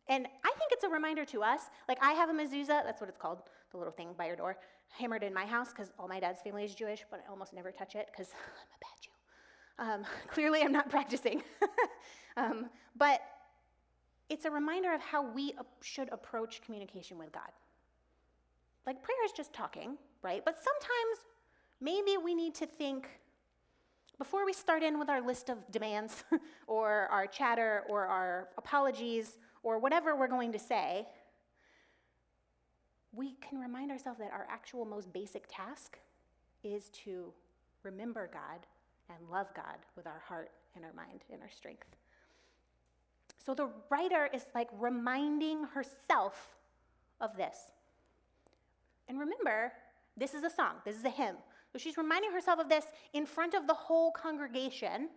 And 0.09 0.27
I 0.45 0.51
think 0.59 0.73
it's 0.73 0.85
a 0.85 0.89
reminder 0.89 1.25
to 1.27 1.43
us. 1.43 1.61
Like, 1.89 1.99
I 2.03 2.13
have 2.13 2.31
a 2.31 2.33
mezuzah, 2.33 2.85
that's 2.85 3.01
what 3.01 3.09
it's 3.09 3.19
called, 3.19 3.43
the 3.73 3.79
little 3.79 3.93
thing 3.93 4.09
by 4.17 4.27
your 4.27 4.37
door, 4.37 4.57
hammered 4.91 5.23
in 5.23 5.35
my 5.35 5.45
house 5.45 5.69
because 5.69 5.91
all 5.99 6.09
my 6.09 6.21
dad's 6.21 6.41
family 6.41 6.65
is 6.65 6.75
Jewish, 6.75 7.05
but 7.11 7.23
I 7.27 7.31
almost 7.31 7.53
never 7.53 7.71
touch 7.71 7.95
it 7.95 8.09
because 8.11 8.29
I'm 9.79 9.89
a 9.89 9.91
bad 9.91 10.05
Jew. 10.05 10.07
Um, 10.07 10.13
clearly, 10.29 10.63
I'm 10.63 10.73
not 10.73 10.89
practicing. 10.89 11.43
um, 12.37 12.71
but 12.97 13.21
it's 14.31 14.45
a 14.45 14.51
reminder 14.51 14.93
of 14.93 15.01
how 15.01 15.31
we 15.31 15.55
should 15.83 16.09
approach 16.13 16.63
communication 16.63 17.19
with 17.19 17.33
God. 17.33 17.51
Like, 18.87 19.03
prayer 19.03 19.19
is 19.25 19.33
just 19.33 19.53
talking, 19.53 19.99
right? 20.23 20.43
But 20.45 20.57
sometimes 20.57 21.27
maybe 21.81 22.17
we 22.23 22.35
need 22.35 22.55
to 22.57 22.67
think 22.67 23.09
before 24.19 24.45
we 24.45 24.53
start 24.53 24.83
in 24.83 24.99
with 24.99 25.09
our 25.09 25.21
list 25.21 25.49
of 25.49 25.59
demands 25.71 26.25
or 26.67 27.09
our 27.11 27.27
chatter 27.27 27.85
or 27.89 28.07
our 28.07 28.49
apologies 28.59 29.39
or 29.63 29.79
whatever 29.79 30.17
we're 30.17 30.29
going 30.29 30.53
to 30.53 30.59
say, 30.59 31.07
we 33.13 33.35
can 33.41 33.59
remind 33.59 33.91
ourselves 33.91 34.19
that 34.19 34.33
our 34.33 34.47
actual 34.51 34.85
most 34.85 35.13
basic 35.13 35.45
task 35.49 35.99
is 36.65 36.91
to 36.91 37.33
remember 37.83 38.29
God 38.33 38.67
and 39.09 39.19
love 39.31 39.47
God 39.55 39.77
with 39.97 40.07
our 40.07 40.21
heart 40.27 40.51
and 40.75 40.85
our 40.85 40.93
mind 40.93 41.25
and 41.33 41.41
our 41.41 41.51
strength. 41.51 41.97
So 43.39 43.55
the 43.55 43.71
writer 43.89 44.29
is 44.35 44.45
like 44.55 44.69
reminding 44.79 45.65
herself 45.65 46.57
of 47.21 47.37
this. 47.37 47.57
And 49.09 49.19
remember, 49.19 49.73
this 50.17 50.35
is 50.35 50.43
a 50.43 50.51
song, 50.51 50.75
this 50.85 50.97
is 50.97 51.05
a 51.05 51.11
hymn. 51.11 51.37
So 51.79 51.83
she's 51.85 51.97
reminding 51.97 52.33
herself 52.33 52.59
of 52.59 52.69
this 52.69 52.87
in 53.13 53.25
front 53.25 53.55
of 53.55 53.69
the 53.69 53.75
whole 53.75 54.11
congregation, 54.11 55.11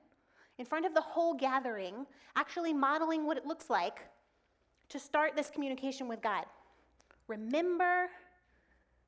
in 0.59 0.65
front 0.65 0.85
of 0.85 0.93
the 0.93 1.01
whole 1.01 1.33
gathering, 1.33 2.05
actually 2.35 2.71
modeling 2.71 3.25
what 3.25 3.35
it 3.35 3.47
looks 3.47 3.67
like 3.67 4.01
to 4.89 4.99
start 4.99 5.35
this 5.35 5.49
communication 5.49 6.07
with 6.07 6.21
God. 6.21 6.45
Remember 7.27 8.09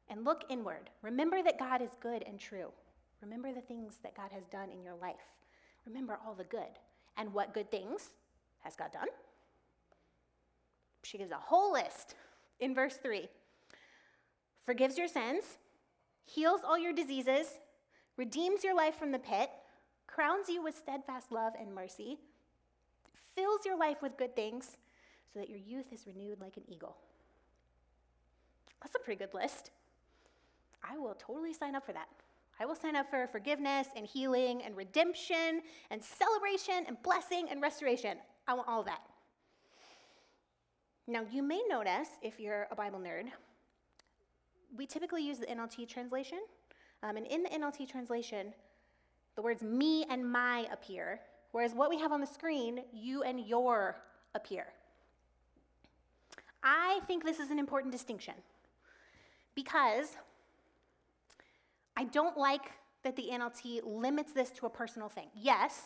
and 0.10 0.26
look 0.26 0.46
inward. 0.50 0.90
Remember 1.04 1.44
that 1.44 1.60
God 1.60 1.84
is 1.84 1.92
good 2.02 2.24
and 2.24 2.40
true. 2.40 2.72
Remember 3.22 3.54
the 3.54 3.62
things 3.62 3.98
that 4.02 4.18
God 4.18 4.32
has 4.32 4.48
done 4.48 4.72
in 4.72 4.82
your 4.82 4.96
life. 4.96 5.22
Remember 5.86 6.18
all 6.26 6.34
the 6.34 6.46
good. 6.46 6.80
And 7.18 7.32
what 7.36 7.54
good 7.54 7.70
things 7.70 8.10
has 8.62 8.76
God 8.76 8.92
done? 8.92 9.10
She 11.04 11.20
gives 11.20 11.32
a 11.32 11.36
whole 11.36 11.74
list 11.74 12.16
in 12.60 12.74
verse 12.74 12.96
3 12.96 13.30
forgives 14.66 14.98
your 14.98 15.08
sins, 15.08 15.58
heals 16.26 16.62
all 16.66 16.78
your 16.78 16.94
diseases, 16.94 17.48
redeems 18.18 18.64
your 18.64 18.76
life 18.76 18.96
from 18.96 19.12
the 19.12 19.20
pit, 19.20 19.50
crowns 20.08 20.50
you 20.50 20.64
with 20.64 20.76
steadfast 20.76 21.32
love 21.32 21.54
and 21.60 21.74
mercy, 21.74 22.18
fills 23.36 23.66
your 23.66 23.78
life 23.78 24.02
with 24.02 24.18
good 24.18 24.36
things, 24.36 24.78
so 25.32 25.40
that 25.40 25.50
your 25.50 25.60
youth 25.60 25.92
is 25.92 26.06
renewed 26.06 26.40
like 26.40 26.58
an 26.58 26.64
eagle. 26.68 26.98
That's 28.82 28.96
a 28.96 29.00
pretty 29.00 29.20
good 29.20 29.34
list. 29.34 29.72
I 30.84 30.98
will 30.98 31.16
totally 31.16 31.54
sign 31.54 31.76
up 31.76 31.86
for 31.86 31.94
that. 31.94 32.10
I 32.60 32.66
will 32.66 32.76
sign 32.76 32.96
up 32.96 33.10
for 33.10 33.28
forgiveness 33.28 33.88
and 33.96 34.06
healing 34.06 34.62
and 34.64 34.78
redemption 34.78 35.62
and 35.90 36.04
celebration 36.04 36.86
and 36.88 37.02
blessing 37.02 37.48
and 37.50 37.62
restoration. 37.62 38.18
I 38.48 38.54
want 38.54 38.68
all 38.68 38.84
that. 38.84 39.02
Now, 41.08 41.24
you 41.32 41.42
may 41.42 41.62
notice, 41.68 42.10
if 42.22 42.40
you're 42.40 42.68
a 42.72 42.76
Bible 42.76 43.00
nerd, 43.00 43.26
we 44.76 44.86
typically 44.86 45.26
use 45.26 45.40
the 45.40 45.46
NLT 45.46 45.88
translation. 45.88 46.40
Um, 47.02 47.18
and 47.18 47.28
in 47.28 47.44
the 47.44 47.50
NLT 47.50 47.90
translation, 47.90 48.54
the 49.36 49.42
words 49.42 49.62
me 49.62 50.06
and 50.10 50.30
my 50.30 50.68
appear, 50.72 51.20
whereas 51.52 51.74
what 51.74 51.90
we 51.90 52.00
have 52.00 52.12
on 52.12 52.22
the 52.22 52.28
screen, 52.28 52.82
you 52.94 53.24
and 53.24 53.40
your 53.40 53.98
appear. 54.36 54.68
I 56.64 57.02
think 57.08 57.26
this 57.26 57.40
is 57.40 57.52
an 57.52 57.60
important 57.60 57.92
distinction 57.92 58.36
because 59.54 60.16
I 61.98 62.06
don't 62.06 62.38
like 62.38 62.72
that 63.04 63.16
the 63.16 63.30
NLT 63.32 63.82
limits 63.86 64.32
this 64.34 64.50
to 64.52 64.66
a 64.66 64.70
personal 64.70 65.10
thing. 65.10 65.28
Yes, 65.36 65.82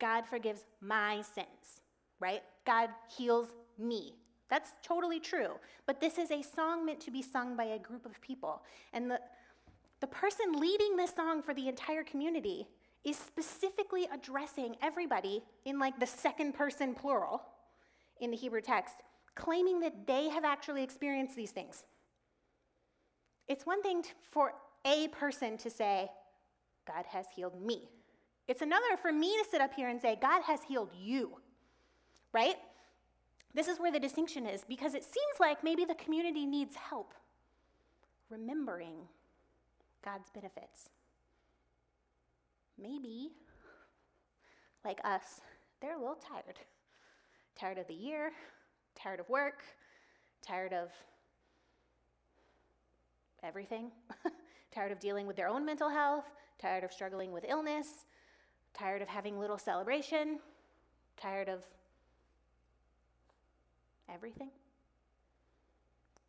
God 0.00 0.26
forgives 0.26 0.64
my 0.80 1.22
sins, 1.22 1.80
right? 2.18 2.42
God 2.66 2.90
heals 3.16 3.48
me. 3.78 4.14
That's 4.50 4.72
totally 4.82 5.20
true. 5.20 5.52
But 5.86 6.00
this 6.00 6.18
is 6.18 6.30
a 6.30 6.42
song 6.42 6.84
meant 6.84 7.00
to 7.02 7.10
be 7.10 7.22
sung 7.22 7.56
by 7.56 7.64
a 7.64 7.78
group 7.78 8.04
of 8.04 8.20
people. 8.20 8.62
And 8.92 9.10
the, 9.10 9.20
the 10.00 10.08
person 10.08 10.52
leading 10.54 10.96
this 10.96 11.14
song 11.14 11.42
for 11.42 11.54
the 11.54 11.68
entire 11.68 12.02
community 12.02 12.66
is 13.04 13.16
specifically 13.16 14.08
addressing 14.12 14.76
everybody 14.82 15.42
in 15.64 15.78
like 15.78 15.98
the 15.98 16.06
second 16.06 16.54
person 16.54 16.94
plural 16.94 17.42
in 18.20 18.30
the 18.30 18.36
Hebrew 18.36 18.60
text, 18.60 18.96
claiming 19.34 19.80
that 19.80 20.06
they 20.06 20.28
have 20.28 20.44
actually 20.44 20.82
experienced 20.82 21.36
these 21.36 21.52
things. 21.52 21.84
It's 23.48 23.64
one 23.64 23.82
thing 23.82 24.04
for 24.30 24.52
a 24.84 25.08
person 25.08 25.56
to 25.58 25.70
say, 25.70 26.10
God 26.86 27.04
has 27.08 27.26
healed 27.34 27.60
me. 27.60 27.88
It's 28.48 28.62
another 28.62 28.96
for 29.00 29.12
me 29.12 29.28
to 29.28 29.48
sit 29.48 29.60
up 29.60 29.72
here 29.74 29.88
and 29.88 30.00
say, 30.00 30.18
God 30.20 30.42
has 30.42 30.60
healed 30.62 30.90
you, 31.00 31.36
right? 32.32 32.56
This 33.54 33.66
is 33.66 33.78
where 33.78 33.92
the 33.92 33.98
distinction 33.98 34.46
is 34.46 34.64
because 34.68 34.94
it 34.94 35.02
seems 35.02 35.40
like 35.40 35.64
maybe 35.64 35.84
the 35.84 35.94
community 35.94 36.46
needs 36.46 36.76
help 36.76 37.14
remembering 38.30 39.08
God's 40.04 40.30
benefits. 40.30 40.88
Maybe, 42.80 43.32
like 44.84 45.00
us, 45.04 45.40
they're 45.82 45.96
a 45.96 45.98
little 45.98 46.14
tired. 46.14 46.58
Tired 47.58 47.78
of 47.78 47.86
the 47.88 47.94
year, 47.94 48.30
tired 48.94 49.20
of 49.20 49.28
work, 49.28 49.64
tired 50.40 50.72
of 50.72 50.90
everything, 53.42 53.90
tired 54.72 54.92
of 54.92 55.00
dealing 55.00 55.26
with 55.26 55.36
their 55.36 55.48
own 55.48 55.66
mental 55.66 55.88
health, 55.88 56.24
tired 56.58 56.84
of 56.84 56.92
struggling 56.92 57.32
with 57.32 57.44
illness, 57.48 58.06
tired 58.72 59.02
of 59.02 59.08
having 59.08 59.38
little 59.38 59.58
celebration, 59.58 60.38
tired 61.16 61.48
of 61.48 61.64
everything. 64.12 64.50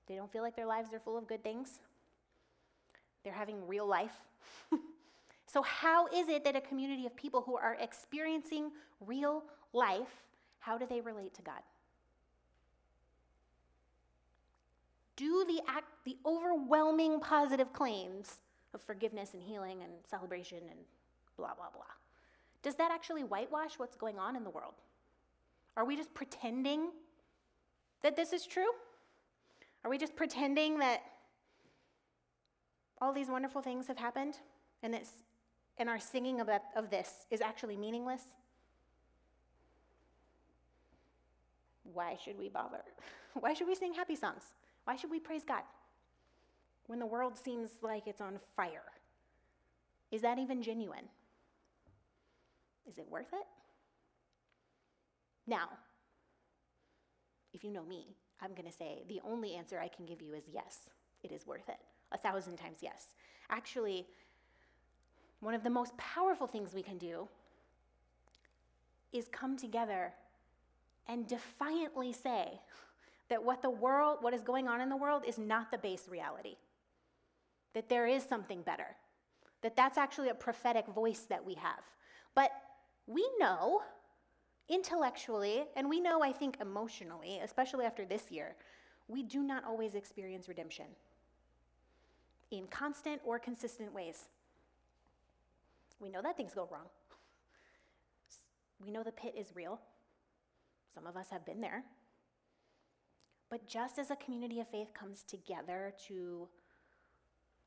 They 0.07 0.15
don't 0.15 0.31
feel 0.31 0.41
like 0.41 0.55
their 0.55 0.65
lives 0.65 0.93
are 0.93 0.99
full 0.99 1.17
of 1.17 1.27
good 1.27 1.43
things. 1.43 1.79
They're 3.23 3.33
having 3.33 3.67
real 3.67 3.87
life. 3.87 4.15
so, 5.45 5.61
how 5.61 6.07
is 6.07 6.27
it 6.27 6.43
that 6.43 6.55
a 6.55 6.61
community 6.61 7.05
of 7.05 7.15
people 7.15 7.41
who 7.41 7.55
are 7.55 7.77
experiencing 7.79 8.71
real 8.99 9.43
life, 9.73 10.23
how 10.59 10.77
do 10.77 10.85
they 10.85 11.01
relate 11.01 11.33
to 11.35 11.41
God? 11.41 11.61
Do 15.15 15.45
the, 15.47 15.61
act, 15.67 15.85
the 16.03 16.17
overwhelming 16.25 17.19
positive 17.19 17.71
claims 17.73 18.37
of 18.73 18.81
forgiveness 18.81 19.33
and 19.33 19.43
healing 19.43 19.83
and 19.83 19.91
celebration 20.09 20.57
and 20.57 20.79
blah, 21.37 21.53
blah, 21.53 21.69
blah, 21.73 21.83
does 22.63 22.75
that 22.75 22.91
actually 22.91 23.23
whitewash 23.23 23.77
what's 23.77 23.95
going 23.95 24.19
on 24.19 24.35
in 24.35 24.43
the 24.43 24.49
world? 24.49 24.73
Are 25.77 25.85
we 25.85 25.95
just 25.95 26.13
pretending 26.13 26.89
that 28.03 28.15
this 28.15 28.33
is 28.33 28.45
true? 28.45 28.69
Are 29.83 29.89
we 29.89 29.97
just 29.97 30.15
pretending 30.15 30.79
that 30.79 31.01
all 33.01 33.13
these 33.13 33.27
wonderful 33.27 33.61
things 33.61 33.87
have 33.87 33.97
happened 33.97 34.35
and, 34.83 34.93
this, 34.93 35.09
and 35.77 35.89
our 35.89 35.99
singing 35.99 36.39
of, 36.39 36.47
that, 36.47 36.65
of 36.75 36.89
this 36.89 37.25
is 37.31 37.41
actually 37.41 37.77
meaningless? 37.77 38.21
Why 41.93 42.17
should 42.23 42.37
we 42.37 42.49
bother? 42.49 42.83
Why 43.39 43.53
should 43.53 43.67
we 43.67 43.75
sing 43.75 43.93
happy 43.93 44.15
songs? 44.15 44.43
Why 44.83 44.95
should 44.95 45.11
we 45.11 45.19
praise 45.19 45.43
God 45.43 45.63
when 46.87 46.99
the 46.99 47.05
world 47.05 47.37
seems 47.37 47.69
like 47.81 48.07
it's 48.07 48.21
on 48.21 48.39
fire? 48.55 48.83
Is 50.11 50.21
that 50.21 50.37
even 50.37 50.61
genuine? 50.61 51.05
Is 52.89 52.97
it 52.97 53.05
worth 53.09 53.33
it? 53.33 53.47
Now, 55.47 55.69
if 57.53 57.63
you 57.63 57.71
know 57.71 57.83
me, 57.83 58.15
I'm 58.41 58.53
going 58.53 58.69
to 58.69 58.75
say 58.75 59.03
the 59.07 59.21
only 59.27 59.55
answer 59.55 59.79
I 59.79 59.87
can 59.87 60.05
give 60.05 60.21
you 60.21 60.33
is 60.33 60.43
yes, 60.51 60.89
it 61.23 61.31
is 61.31 61.45
worth 61.45 61.69
it. 61.69 61.77
A 62.11 62.17
thousand 62.17 62.57
times 62.57 62.79
yes. 62.81 63.07
Actually, 63.49 64.07
one 65.39 65.53
of 65.53 65.63
the 65.63 65.69
most 65.69 65.95
powerful 65.97 66.47
things 66.47 66.73
we 66.73 66.83
can 66.83 66.97
do 66.97 67.27
is 69.13 69.27
come 69.31 69.57
together 69.57 70.13
and 71.07 71.27
defiantly 71.27 72.13
say 72.13 72.59
that 73.29 73.43
what 73.43 73.61
the 73.61 73.69
world, 73.69 74.17
what 74.21 74.33
is 74.33 74.41
going 74.41 74.67
on 74.67 74.81
in 74.81 74.89
the 74.89 74.95
world 74.95 75.23
is 75.27 75.37
not 75.37 75.71
the 75.71 75.77
base 75.77 76.07
reality. 76.09 76.55
That 77.73 77.89
there 77.89 78.07
is 78.07 78.23
something 78.23 78.61
better. 78.61 78.87
That 79.61 79.75
that's 79.75 79.97
actually 79.97 80.29
a 80.29 80.33
prophetic 80.33 80.87
voice 80.87 81.25
that 81.29 81.45
we 81.45 81.55
have. 81.55 81.81
But 82.35 82.51
we 83.07 83.27
know 83.39 83.81
intellectually, 84.71 85.65
and 85.75 85.87
we 85.89 85.99
know, 85.99 86.23
I 86.23 86.31
think, 86.31 86.57
emotionally, 86.61 87.39
especially 87.43 87.85
after 87.85 88.05
this 88.05 88.31
year, 88.31 88.55
we 89.07 89.21
do 89.21 89.43
not 89.43 89.65
always 89.65 89.93
experience 89.93 90.47
redemption 90.47 90.85
in 92.49 92.67
constant 92.67 93.21
or 93.25 93.37
consistent 93.37 93.93
ways. 93.93 94.29
We 95.99 96.09
know 96.09 96.21
that 96.21 96.37
things 96.37 96.53
go 96.53 96.67
wrong. 96.71 96.87
We 98.83 98.91
know 98.91 99.03
the 99.03 99.11
pit 99.11 99.35
is 99.37 99.47
real. 99.53 99.79
Some 100.95 101.05
of 101.05 101.15
us 101.15 101.27
have 101.29 101.45
been 101.45 101.61
there. 101.61 101.83
But 103.49 103.67
just 103.67 103.99
as 103.99 104.09
a 104.09 104.15
community 104.15 104.61
of 104.61 104.69
faith 104.69 104.93
comes 104.93 105.23
together 105.23 105.93
to 106.07 106.47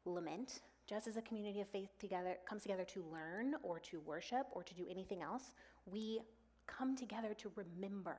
lament, 0.07 0.61
just 0.87 1.07
as 1.07 1.17
a 1.17 1.23
community 1.23 1.61
of 1.61 1.69
faith 1.69 1.91
together 1.99 2.37
comes 2.49 2.63
together 2.63 2.85
to 2.85 3.05
learn 3.13 3.55
or 3.63 3.79
to 3.81 4.01
worship 4.01 4.47
or 4.53 4.63
to 4.63 4.75
do 4.75 4.87
anything 4.91 5.23
else, 5.23 5.55
we 5.87 6.21
come 6.67 6.97
together 6.97 7.35
to 7.35 7.51
remember. 7.57 8.17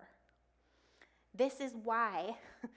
This 1.34 1.60
is 1.60 1.74
why 1.84 2.36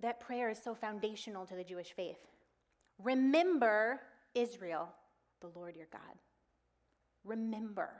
that 0.00 0.20
prayer 0.20 0.50
is 0.50 0.58
so 0.62 0.74
foundational 0.74 1.46
to 1.46 1.54
the 1.54 1.64
Jewish 1.64 1.92
faith. 1.92 2.18
Remember 3.02 4.00
Israel, 4.34 4.88
the 5.40 5.48
Lord 5.54 5.76
your 5.76 5.88
God. 5.92 6.18
Remember. 7.24 7.90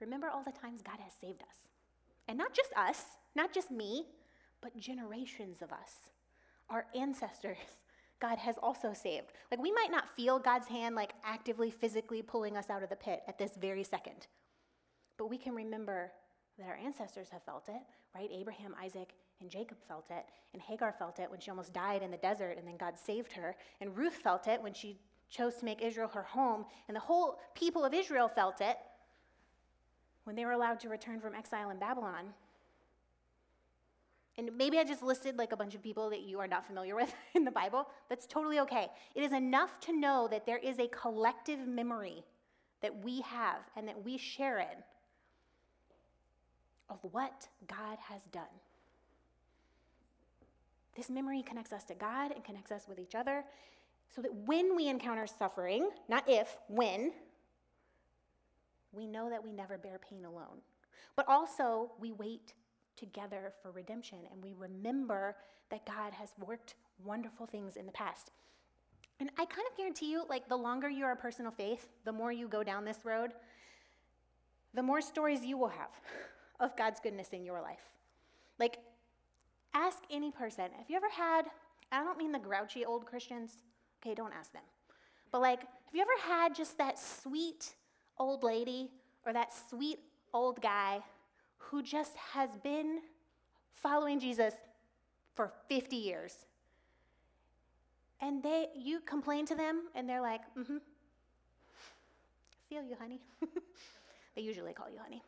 Remember 0.00 0.28
all 0.28 0.42
the 0.42 0.52
times 0.52 0.82
God 0.82 0.98
has 1.00 1.12
saved 1.20 1.42
us. 1.42 1.68
And 2.28 2.36
not 2.38 2.52
just 2.54 2.70
us, 2.76 3.04
not 3.34 3.52
just 3.52 3.70
me, 3.70 4.06
but 4.60 4.76
generations 4.78 5.62
of 5.62 5.72
us, 5.72 6.10
our 6.70 6.86
ancestors. 6.94 7.56
God 8.22 8.38
has 8.38 8.56
also 8.62 8.92
saved. 8.94 9.32
Like, 9.50 9.60
we 9.60 9.72
might 9.72 9.90
not 9.90 10.14
feel 10.16 10.38
God's 10.38 10.68
hand, 10.68 10.94
like, 10.94 11.12
actively, 11.24 11.72
physically 11.72 12.22
pulling 12.22 12.56
us 12.56 12.70
out 12.70 12.84
of 12.84 12.88
the 12.88 12.96
pit 12.96 13.22
at 13.26 13.36
this 13.36 13.56
very 13.60 13.82
second. 13.82 14.28
But 15.18 15.26
we 15.28 15.36
can 15.36 15.54
remember 15.56 16.12
that 16.56 16.68
our 16.68 16.76
ancestors 16.76 17.28
have 17.30 17.42
felt 17.42 17.68
it, 17.68 17.82
right? 18.14 18.30
Abraham, 18.32 18.76
Isaac, 18.80 19.14
and 19.40 19.50
Jacob 19.50 19.78
felt 19.88 20.06
it. 20.10 20.24
And 20.52 20.62
Hagar 20.62 20.94
felt 20.96 21.18
it 21.18 21.28
when 21.28 21.40
she 21.40 21.50
almost 21.50 21.74
died 21.74 22.02
in 22.02 22.12
the 22.12 22.16
desert, 22.16 22.58
and 22.58 22.66
then 22.66 22.76
God 22.76 22.96
saved 22.96 23.32
her. 23.32 23.56
And 23.80 23.96
Ruth 23.96 24.14
felt 24.14 24.46
it 24.46 24.62
when 24.62 24.72
she 24.72 25.00
chose 25.28 25.56
to 25.56 25.64
make 25.64 25.82
Israel 25.82 26.08
her 26.14 26.22
home. 26.22 26.64
And 26.86 26.94
the 26.94 27.00
whole 27.00 27.40
people 27.56 27.84
of 27.84 27.92
Israel 27.92 28.28
felt 28.28 28.60
it 28.60 28.78
when 30.24 30.36
they 30.36 30.44
were 30.44 30.52
allowed 30.52 30.78
to 30.80 30.88
return 30.88 31.18
from 31.20 31.34
exile 31.34 31.70
in 31.70 31.78
Babylon. 31.78 32.34
And 34.38 34.50
maybe 34.56 34.78
I 34.78 34.84
just 34.84 35.02
listed 35.02 35.36
like 35.36 35.52
a 35.52 35.56
bunch 35.56 35.74
of 35.74 35.82
people 35.82 36.08
that 36.10 36.22
you 36.22 36.40
are 36.40 36.46
not 36.46 36.66
familiar 36.66 36.96
with 36.96 37.12
in 37.34 37.44
the 37.44 37.50
Bible. 37.50 37.88
That's 38.08 38.26
totally 38.26 38.60
okay. 38.60 38.88
It 39.14 39.22
is 39.22 39.32
enough 39.32 39.78
to 39.80 39.92
know 39.92 40.28
that 40.30 40.46
there 40.46 40.58
is 40.58 40.78
a 40.78 40.88
collective 40.88 41.66
memory 41.66 42.24
that 42.80 43.04
we 43.04 43.20
have 43.20 43.60
and 43.76 43.86
that 43.88 44.04
we 44.04 44.16
share 44.16 44.58
in 44.58 44.82
of 46.88 46.98
what 47.12 47.48
God 47.66 47.98
has 48.08 48.22
done. 48.32 48.42
This 50.96 51.08
memory 51.08 51.42
connects 51.42 51.72
us 51.72 51.84
to 51.84 51.94
God 51.94 52.32
and 52.32 52.44
connects 52.44 52.70
us 52.70 52.86
with 52.88 52.98
each 52.98 53.14
other 53.14 53.44
so 54.14 54.20
that 54.20 54.34
when 54.34 54.76
we 54.76 54.88
encounter 54.88 55.26
suffering, 55.26 55.88
not 56.08 56.24
if, 56.28 56.56
when, 56.68 57.12
we 58.92 59.06
know 59.06 59.30
that 59.30 59.42
we 59.42 59.52
never 59.52 59.78
bear 59.78 59.98
pain 59.98 60.24
alone. 60.26 60.60
But 61.16 61.28
also, 61.28 61.92
we 61.98 62.12
wait 62.12 62.52
together 62.96 63.52
for 63.62 63.70
redemption 63.70 64.18
and 64.30 64.42
we 64.42 64.54
remember 64.58 65.36
that 65.70 65.86
God 65.86 66.12
has 66.12 66.30
worked 66.44 66.74
wonderful 67.04 67.46
things 67.46 67.76
in 67.76 67.86
the 67.86 67.92
past. 67.92 68.30
And 69.20 69.30
I 69.38 69.44
kind 69.44 69.66
of 69.70 69.76
guarantee 69.76 70.10
you, 70.10 70.24
like, 70.28 70.48
the 70.48 70.56
longer 70.56 70.88
you're 70.88 71.12
a 71.12 71.16
person 71.16 71.46
of 71.46 71.54
faith, 71.54 71.88
the 72.04 72.12
more 72.12 72.32
you 72.32 72.48
go 72.48 72.62
down 72.62 72.84
this 72.84 72.98
road, 73.04 73.32
the 74.74 74.82
more 74.82 75.00
stories 75.00 75.44
you 75.44 75.56
will 75.56 75.68
have 75.68 75.90
of 76.60 76.76
God's 76.76 77.00
goodness 77.00 77.28
in 77.28 77.44
your 77.44 77.60
life. 77.60 77.92
Like, 78.58 78.78
ask 79.74 79.98
any 80.10 80.30
person, 80.30 80.64
have 80.76 80.88
you 80.88 80.96
ever 80.96 81.08
had, 81.10 81.42
I 81.90 82.02
don't 82.02 82.18
mean 82.18 82.32
the 82.32 82.38
grouchy 82.38 82.84
old 82.84 83.06
Christians, 83.06 83.52
okay, 84.00 84.14
don't 84.14 84.32
ask 84.32 84.52
them. 84.52 84.62
But 85.30 85.40
like, 85.40 85.60
have 85.60 85.94
you 85.94 86.02
ever 86.02 86.10
had 86.28 86.54
just 86.54 86.76
that 86.78 86.98
sweet 86.98 87.74
old 88.18 88.42
lady 88.42 88.90
or 89.24 89.32
that 89.32 89.50
sweet 89.70 89.98
old 90.34 90.60
guy 90.60 91.00
who 91.70 91.82
just 91.82 92.16
has 92.16 92.50
been 92.62 93.00
following 93.74 94.20
Jesus 94.20 94.54
for 95.34 95.52
50 95.68 95.96
years? 95.96 96.46
And 98.20 98.42
they 98.42 98.68
you 98.76 99.00
complain 99.00 99.46
to 99.46 99.54
them 99.54 99.88
and 99.94 100.08
they're 100.08 100.20
like, 100.20 100.42
"Mhm. 100.54 100.80
Feel 102.68 102.82
you, 102.82 102.96
honey." 102.96 103.20
they 104.36 104.42
usually 104.42 104.72
call 104.72 104.88
you 104.88 104.98
honey. 104.98 105.22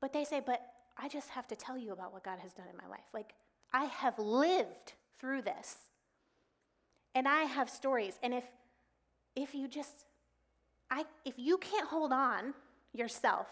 But 0.00 0.12
they 0.12 0.24
say, 0.24 0.40
"But 0.40 0.60
I 0.96 1.08
just 1.08 1.30
have 1.30 1.46
to 1.48 1.56
tell 1.56 1.76
you 1.76 1.92
about 1.92 2.12
what 2.12 2.22
God 2.22 2.38
has 2.40 2.52
done 2.52 2.66
in 2.70 2.76
my 2.76 2.88
life. 2.88 3.04
Like 3.12 3.34
I 3.72 3.84
have 3.84 4.18
lived 4.18 4.92
through 5.18 5.42
this. 5.42 5.76
And 7.14 7.26
I 7.28 7.42
have 7.42 7.70
stories. 7.70 8.18
And 8.22 8.34
if 8.34 8.44
if 9.36 9.54
you 9.54 9.68
just 9.68 10.04
I 10.90 11.04
if 11.24 11.34
you 11.38 11.58
can't 11.58 11.88
hold 11.88 12.12
on 12.12 12.54
yourself, 12.92 13.48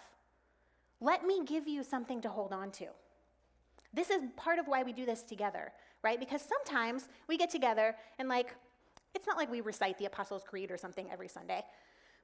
let 1.03 1.27
me 1.27 1.45
give 1.45 1.67
you 1.67 1.83
something 1.83 2.21
to 2.23 2.29
hold 2.29 2.53
on 2.53 2.71
to. 2.71 2.87
This 3.93 4.09
is 4.09 4.23
part 4.37 4.59
of 4.59 4.69
why 4.69 4.83
we 4.83 4.93
do 4.93 5.05
this 5.05 5.23
together, 5.23 5.73
right? 6.03 6.19
Because 6.19 6.41
sometimes 6.41 7.09
we 7.29 7.37
get 7.37 7.51
together 7.51 7.97
and 8.19 8.29
like 8.29 8.55
it's 9.15 9.27
not 9.27 9.37
like 9.37 9.51
we 9.51 9.61
recite 9.61 9.99
the 9.99 10.07
Apostles' 10.07 10.45
Creed 10.47 10.71
or 10.71 10.79
something 10.79 11.11
every 11.11 11.29
Sunday. 11.29 11.63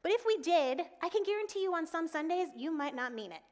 But 0.02 0.12
if 0.12 0.24
we 0.24 0.38
did, 0.38 0.80
I 1.02 1.08
can 1.08 1.22
guarantee 1.24 1.62
you 1.62 1.74
on 1.74 1.86
some 1.86 2.08
Sundays 2.08 2.48
you 2.56 2.70
might 2.70 2.94
not 2.94 3.12
mean 3.12 3.32
it. 3.32 3.42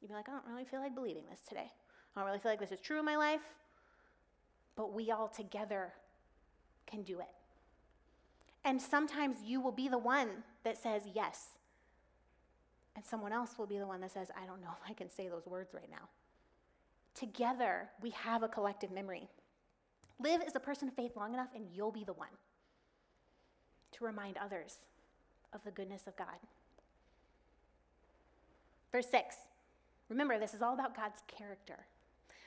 You'd 0.00 0.08
be 0.08 0.14
like, 0.14 0.28
I 0.28 0.32
don't 0.32 0.46
really 0.46 0.64
feel 0.64 0.80
like 0.80 0.94
believing 0.94 1.24
this 1.28 1.40
today. 1.48 1.72
I 2.14 2.20
don't 2.20 2.26
really 2.26 2.38
feel 2.38 2.52
like 2.52 2.60
this 2.60 2.72
is 2.72 2.80
true 2.80 2.98
in 2.98 3.04
my 3.04 3.16
life. 3.16 3.40
But 4.76 4.92
we 4.92 5.10
all 5.10 5.28
together 5.28 5.94
can 6.86 7.02
do 7.02 7.18
it. 7.20 7.26
And 8.64 8.80
sometimes 8.80 9.36
you 9.44 9.60
will 9.60 9.72
be 9.72 9.88
the 9.88 9.98
one 9.98 10.28
that 10.62 10.76
says 10.80 11.02
yes. 11.14 11.55
And 12.96 13.04
someone 13.04 13.32
else 13.32 13.58
will 13.58 13.66
be 13.66 13.78
the 13.78 13.86
one 13.86 14.00
that 14.00 14.12
says, 14.12 14.28
I 14.42 14.46
don't 14.46 14.62
know 14.62 14.70
if 14.82 14.90
I 14.90 14.94
can 14.94 15.10
say 15.10 15.28
those 15.28 15.46
words 15.46 15.74
right 15.74 15.90
now. 15.90 16.08
Together, 17.14 17.90
we 18.02 18.10
have 18.10 18.42
a 18.42 18.48
collective 18.48 18.90
memory. 18.90 19.28
Live 20.18 20.40
as 20.40 20.56
a 20.56 20.60
person 20.60 20.88
of 20.88 20.94
faith 20.94 21.12
long 21.14 21.34
enough, 21.34 21.50
and 21.54 21.66
you'll 21.72 21.92
be 21.92 22.04
the 22.04 22.14
one 22.14 22.28
to 23.92 24.04
remind 24.04 24.38
others 24.38 24.78
of 25.52 25.62
the 25.62 25.70
goodness 25.70 26.06
of 26.06 26.16
God. 26.16 26.38
Verse 28.90 29.08
6 29.10 29.36
Remember, 30.08 30.38
this 30.38 30.54
is 30.54 30.62
all 30.62 30.74
about 30.74 30.96
God's 30.96 31.22
character. 31.26 31.86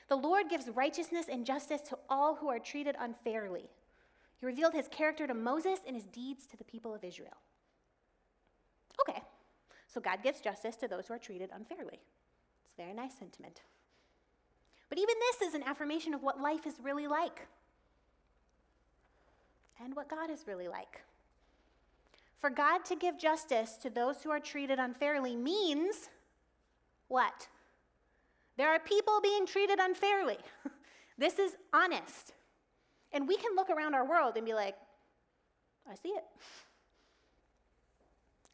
The 0.08 0.16
Lord 0.16 0.48
gives 0.48 0.68
righteousness 0.68 1.26
and 1.30 1.46
justice 1.46 1.82
to 1.82 1.98
all 2.08 2.34
who 2.34 2.48
are 2.48 2.58
treated 2.58 2.96
unfairly. 2.98 3.70
He 4.40 4.46
revealed 4.46 4.72
his 4.72 4.88
character 4.88 5.26
to 5.26 5.34
Moses 5.34 5.78
and 5.86 5.94
his 5.94 6.06
deeds 6.06 6.46
to 6.46 6.56
the 6.56 6.64
people 6.64 6.92
of 6.92 7.04
Israel. 7.04 7.36
So 9.92 10.00
God 10.00 10.22
gives 10.22 10.40
justice 10.40 10.76
to 10.76 10.88
those 10.88 11.08
who 11.08 11.14
are 11.14 11.18
treated 11.18 11.50
unfairly. 11.52 11.98
It's 12.64 12.74
a 12.78 12.82
very 12.82 12.94
nice 12.94 13.18
sentiment. 13.18 13.62
But 14.88 14.98
even 14.98 15.14
this 15.18 15.48
is 15.48 15.54
an 15.54 15.64
affirmation 15.64 16.14
of 16.14 16.22
what 16.22 16.40
life 16.40 16.66
is 16.66 16.74
really 16.82 17.06
like 17.06 17.46
and 19.82 19.94
what 19.96 20.08
God 20.08 20.30
is 20.30 20.46
really 20.46 20.68
like. 20.68 21.02
For 22.38 22.50
God 22.50 22.84
to 22.86 22.96
give 22.96 23.18
justice 23.18 23.74
to 23.82 23.90
those 23.90 24.22
who 24.22 24.30
are 24.30 24.40
treated 24.40 24.78
unfairly 24.78 25.36
means 25.36 26.08
what? 27.08 27.48
There 28.56 28.68
are 28.68 28.78
people 28.78 29.20
being 29.22 29.46
treated 29.46 29.78
unfairly. 29.78 30.38
this 31.18 31.38
is 31.38 31.56
honest. 31.72 32.32
And 33.12 33.26
we 33.26 33.36
can 33.36 33.56
look 33.56 33.70
around 33.70 33.94
our 33.94 34.08
world 34.08 34.36
and 34.36 34.46
be 34.46 34.54
like, 34.54 34.76
I 35.90 35.94
see 35.96 36.10
it. 36.10 36.24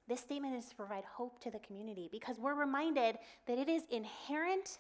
This 0.09 0.21
statement 0.21 0.55
is 0.55 0.67
to 0.67 0.77
provide 0.77 1.05
hope 1.05 1.41
to 1.41 1.51
the 1.51 1.59
community 1.59 2.09
because 2.11 2.39
we're 2.39 2.55
reminded 2.55 3.19
that 3.47 3.59
it 3.59 3.69
is 3.69 3.83
inherent 3.91 4.79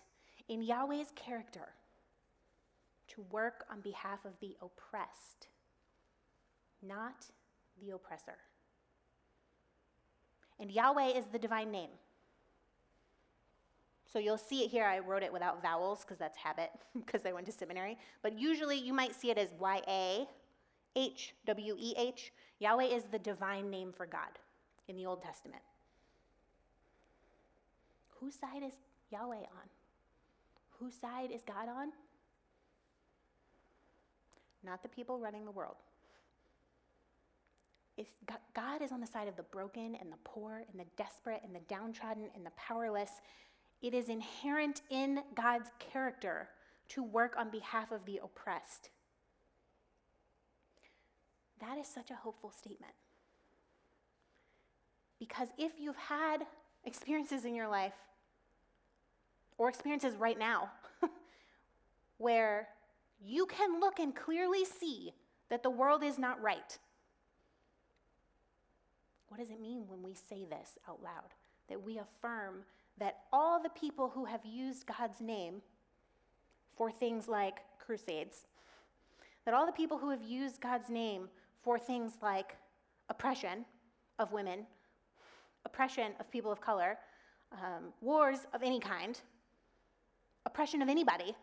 in 0.48 0.62
Yahweh's 0.62 1.12
character 1.16 1.68
to 3.08 3.22
work 3.30 3.64
on 3.70 3.80
behalf 3.80 4.24
of 4.24 4.32
the 4.40 4.56
oppressed, 4.62 5.48
not 6.80 7.26
the 7.80 7.92
oppressor. 7.92 8.36
And 10.60 10.70
Yahweh 10.70 11.08
is 11.08 11.26
the 11.26 11.38
divine 11.38 11.72
name. 11.72 11.90
So 14.12 14.20
you'll 14.20 14.38
see 14.38 14.62
it 14.64 14.70
here. 14.70 14.84
I 14.84 15.00
wrote 15.00 15.24
it 15.24 15.32
without 15.32 15.60
vowels 15.60 16.00
because 16.00 16.18
that's 16.18 16.38
habit, 16.38 16.70
because 16.94 17.26
I 17.26 17.32
went 17.32 17.46
to 17.46 17.52
seminary. 17.52 17.98
But 18.22 18.38
usually 18.38 18.78
you 18.78 18.92
might 18.92 19.14
see 19.14 19.30
it 19.30 19.38
as 19.38 19.52
Y 19.58 19.82
A 19.88 20.26
H 20.94 21.34
W 21.46 21.76
E 21.78 21.94
H. 21.98 22.32
Yahweh 22.60 22.84
is 22.84 23.04
the 23.10 23.18
divine 23.18 23.68
name 23.70 23.92
for 23.92 24.06
God 24.06 24.38
in 24.88 24.96
the 24.96 25.06
Old 25.06 25.22
Testament. 25.22 25.62
Whose 28.20 28.34
side 28.34 28.62
is 28.64 28.72
Yahweh 29.10 29.36
on? 29.36 29.68
Whose 30.78 30.94
side 30.94 31.30
is 31.30 31.42
God 31.46 31.68
on? 31.68 31.92
Not 34.64 34.82
the 34.82 34.88
people 34.88 35.18
running 35.18 35.44
the 35.44 35.50
world. 35.50 35.76
If 37.96 38.08
God 38.54 38.82
is 38.82 38.92
on 38.92 39.00
the 39.00 39.06
side 39.06 39.28
of 39.28 39.36
the 39.36 39.42
broken 39.44 39.96
and 39.98 40.12
the 40.12 40.18
poor 40.24 40.64
and 40.70 40.78
the 40.78 40.86
desperate 40.98 41.40
and 41.44 41.54
the 41.54 41.60
downtrodden 41.60 42.28
and 42.34 42.44
the 42.44 42.50
powerless, 42.50 43.10
it 43.80 43.94
is 43.94 44.08
inherent 44.08 44.82
in 44.90 45.20
God's 45.34 45.70
character 45.78 46.48
to 46.88 47.02
work 47.02 47.34
on 47.38 47.50
behalf 47.50 47.92
of 47.92 48.04
the 48.04 48.20
oppressed. 48.22 48.90
That 51.60 51.78
is 51.78 51.86
such 51.86 52.10
a 52.10 52.14
hopeful 52.14 52.50
statement. 52.50 52.92
Because 55.18 55.48
if 55.58 55.72
you've 55.78 55.96
had 55.96 56.46
experiences 56.84 57.44
in 57.44 57.54
your 57.54 57.68
life, 57.68 57.94
or 59.58 59.68
experiences 59.68 60.16
right 60.16 60.38
now, 60.38 60.70
where 62.18 62.68
you 63.24 63.46
can 63.46 63.80
look 63.80 63.98
and 63.98 64.14
clearly 64.14 64.64
see 64.64 65.12
that 65.48 65.62
the 65.62 65.70
world 65.70 66.02
is 66.02 66.18
not 66.18 66.40
right, 66.42 66.78
what 69.28 69.38
does 69.38 69.50
it 69.50 69.60
mean 69.60 69.84
when 69.88 70.02
we 70.02 70.14
say 70.14 70.44
this 70.44 70.78
out 70.88 71.02
loud? 71.02 71.34
That 71.68 71.82
we 71.82 71.98
affirm 71.98 72.64
that 72.98 73.20
all 73.32 73.62
the 73.62 73.70
people 73.70 74.08
who 74.08 74.24
have 74.24 74.44
used 74.44 74.86
God's 74.86 75.20
name 75.20 75.62
for 76.76 76.90
things 76.90 77.28
like 77.28 77.60
crusades, 77.78 78.46
that 79.44 79.54
all 79.54 79.66
the 79.66 79.72
people 79.72 79.98
who 79.98 80.10
have 80.10 80.22
used 80.22 80.60
God's 80.60 80.88
name 80.88 81.28
for 81.62 81.78
things 81.78 82.12
like 82.22 82.56
oppression 83.08 83.64
of 84.18 84.32
women, 84.32 84.66
oppression 85.66 86.12
of 86.18 86.30
people 86.30 86.50
of 86.50 86.60
color, 86.62 86.96
um, 87.52 87.92
wars 88.00 88.38
of 88.54 88.62
any 88.62 88.80
kind, 88.80 89.20
oppression 90.46 90.80
of 90.80 90.88
anybody, 90.88 91.36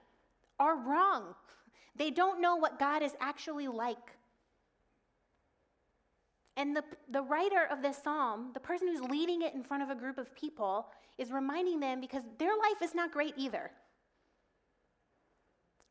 are 0.59 0.75
wrong. 0.75 1.35
They 1.95 2.09
don't 2.09 2.41
know 2.41 2.55
what 2.55 2.79
God 2.79 3.03
is 3.03 3.11
actually 3.19 3.67
like. 3.67 4.17
And 6.57 6.75
the, 6.75 6.83
the 7.11 7.21
writer 7.21 7.67
of 7.71 7.81
this 7.81 7.97
psalm, 8.03 8.51
the 8.53 8.59
person 8.59 8.87
who's 8.87 9.01
leading 9.01 9.41
it 9.41 9.53
in 9.53 9.63
front 9.63 9.83
of 9.83 9.89
a 9.89 9.95
group 9.95 10.17
of 10.17 10.33
people, 10.35 10.87
is 11.17 11.31
reminding 11.31 11.79
them 11.79 11.99
because 11.99 12.23
their 12.39 12.49
life 12.49 12.81
is 12.81 12.95
not 12.95 13.11
great 13.11 13.33
either. 13.37 13.71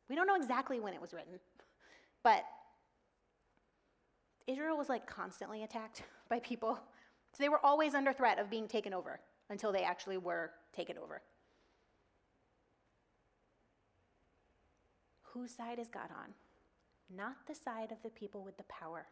We 0.09 0.15
don't 0.15 0.27
know 0.27 0.35
exactly 0.35 0.79
when 0.79 0.93
it 0.93 1.01
was 1.01 1.13
written, 1.13 1.39
but 2.23 2.43
Israel 4.47 4.77
was 4.77 4.89
like 4.89 5.05
constantly 5.07 5.63
attacked 5.63 6.03
by 6.29 6.39
people. 6.39 6.79
So 7.33 7.41
they 7.41 7.49
were 7.49 7.63
always 7.65 7.95
under 7.95 8.13
threat 8.13 8.39
of 8.39 8.49
being 8.49 8.67
taken 8.67 8.93
over 8.93 9.19
until 9.49 9.71
they 9.71 9.83
actually 9.83 10.17
were 10.17 10.51
taken 10.71 10.97
over. 10.97 11.21
Whose 15.23 15.51
side 15.51 15.79
is 15.79 15.89
God 15.89 16.09
on? 16.11 16.33
Not 17.15 17.47
the 17.47 17.55
side 17.55 17.91
of 17.91 17.97
the 18.03 18.09
people 18.09 18.43
with 18.43 18.57
the 18.57 18.63
power. 18.63 19.07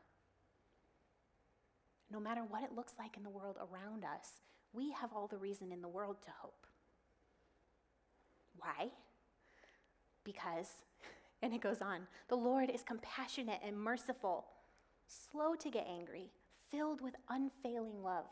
No 2.11 2.19
matter 2.19 2.41
what 2.47 2.63
it 2.63 2.75
looks 2.75 2.93
like 2.99 3.17
in 3.17 3.23
the 3.23 3.29
world 3.29 3.57
around 3.57 4.03
us, 4.03 4.41
we 4.71 4.91
have 4.91 5.11
all 5.15 5.27
the 5.27 5.37
reason 5.37 5.71
in 5.71 5.81
the 5.81 5.87
world 5.87 6.17
to 6.23 6.31
hope. 6.41 6.67
Why? 8.57 8.89
Because, 10.23 10.67
and 11.41 11.53
it 11.53 11.61
goes 11.61 11.81
on, 11.81 12.01
the 12.27 12.35
Lord 12.35 12.69
is 12.69 12.83
compassionate 12.83 13.61
and 13.65 13.79
merciful, 13.79 14.45
slow 15.07 15.55
to 15.55 15.69
get 15.71 15.87
angry, 15.89 16.29
filled 16.71 17.01
with 17.01 17.15
unfailing 17.29 18.01
love. 18.03 18.25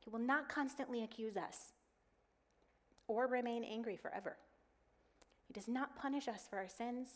He 0.00 0.10
will 0.10 0.18
not 0.18 0.48
constantly 0.48 1.02
accuse 1.02 1.36
us 1.36 1.72
or 3.06 3.26
remain 3.26 3.64
angry 3.64 3.96
forever. 3.96 4.36
He 5.46 5.52
does 5.52 5.68
not 5.68 5.96
punish 5.96 6.28
us 6.28 6.46
for 6.48 6.58
our 6.58 6.68
sins. 6.68 7.08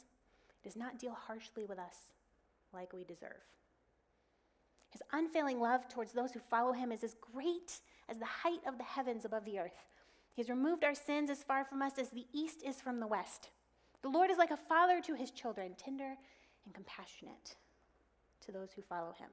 He 0.62 0.68
does 0.68 0.76
not 0.76 0.98
deal 0.98 1.12
harshly 1.12 1.64
with 1.64 1.78
us 1.78 1.96
like 2.72 2.92
we 2.92 3.04
deserve. 3.04 3.42
His 4.90 5.02
unfailing 5.12 5.60
love 5.60 5.88
towards 5.88 6.12
those 6.12 6.32
who 6.32 6.40
follow 6.40 6.72
him 6.72 6.92
is 6.92 7.04
as 7.04 7.16
great 7.32 7.80
as 8.08 8.18
the 8.18 8.24
height 8.24 8.60
of 8.66 8.78
the 8.78 8.84
heavens 8.84 9.24
above 9.24 9.44
the 9.44 9.58
earth. 9.58 9.84
He 10.34 10.42
has 10.42 10.48
removed 10.48 10.84
our 10.84 10.94
sins 10.94 11.30
as 11.30 11.42
far 11.42 11.64
from 11.64 11.82
us 11.82 11.98
as 11.98 12.10
the 12.10 12.26
east 12.32 12.62
is 12.64 12.80
from 12.80 13.00
the 13.00 13.06
west. 13.06 13.50
The 14.02 14.08
Lord 14.08 14.30
is 14.30 14.38
like 14.38 14.50
a 14.50 14.56
father 14.56 15.00
to 15.02 15.14
his 15.14 15.30
children, 15.30 15.74
tender 15.76 16.14
and 16.64 16.74
compassionate 16.74 17.56
to 18.46 18.52
those 18.52 18.72
who 18.72 18.82
follow 18.82 19.12
him. 19.18 19.28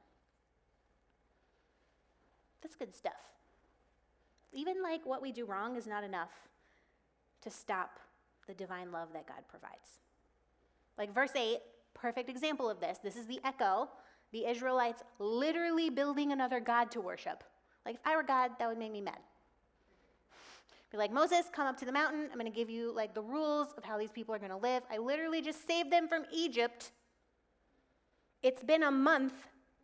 That's 2.61 2.75
good 2.75 2.93
stuff. 2.95 3.13
Even 4.51 4.81
like 4.81 5.05
what 5.05 5.21
we 5.21 5.31
do 5.31 5.45
wrong 5.45 5.75
is 5.75 5.85
not 5.85 6.03
enough 6.03 6.31
to 7.41 7.49
stop 7.49 7.99
the 8.47 8.53
divine 8.53 8.91
love 8.91 9.09
that 9.13 9.27
God 9.27 9.43
provides. 9.49 9.99
Like 10.97 11.13
verse 11.13 11.31
8, 11.35 11.59
perfect 11.93 12.29
example 12.29 12.69
of 12.69 12.79
this. 12.79 12.97
This 13.03 13.15
is 13.15 13.25
the 13.25 13.39
echo. 13.43 13.89
The 14.31 14.47
Israelites 14.47 15.03
literally 15.19 15.89
building 15.89 16.31
another 16.31 16.59
God 16.59 16.91
to 16.91 17.01
worship. 17.01 17.43
Like 17.85 17.95
if 17.95 18.01
I 18.05 18.15
were 18.15 18.23
God, 18.23 18.51
that 18.59 18.67
would 18.67 18.77
make 18.77 18.91
me 18.91 19.01
mad. 19.01 19.19
Be 20.95 20.97
like, 20.97 21.11
Moses, 21.11 21.47
come 21.51 21.67
up 21.67 21.77
to 21.79 21.85
the 21.85 21.91
mountain. 21.91 22.29
I'm 22.31 22.39
going 22.39 22.51
to 22.51 22.55
give 22.55 22.69
you 22.69 22.93
like 22.95 23.13
the 23.13 23.21
rules 23.21 23.67
of 23.77 23.83
how 23.83 23.97
these 23.97 24.11
people 24.11 24.33
are 24.33 24.39
going 24.39 24.51
to 24.51 24.57
live. 24.57 24.83
I 24.89 24.97
literally 24.97 25.41
just 25.41 25.67
saved 25.67 25.91
them 25.91 26.07
from 26.07 26.23
Egypt. 26.33 26.91
It's 28.41 28.63
been 28.63 28.83
a 28.83 28.91
month 28.91 29.33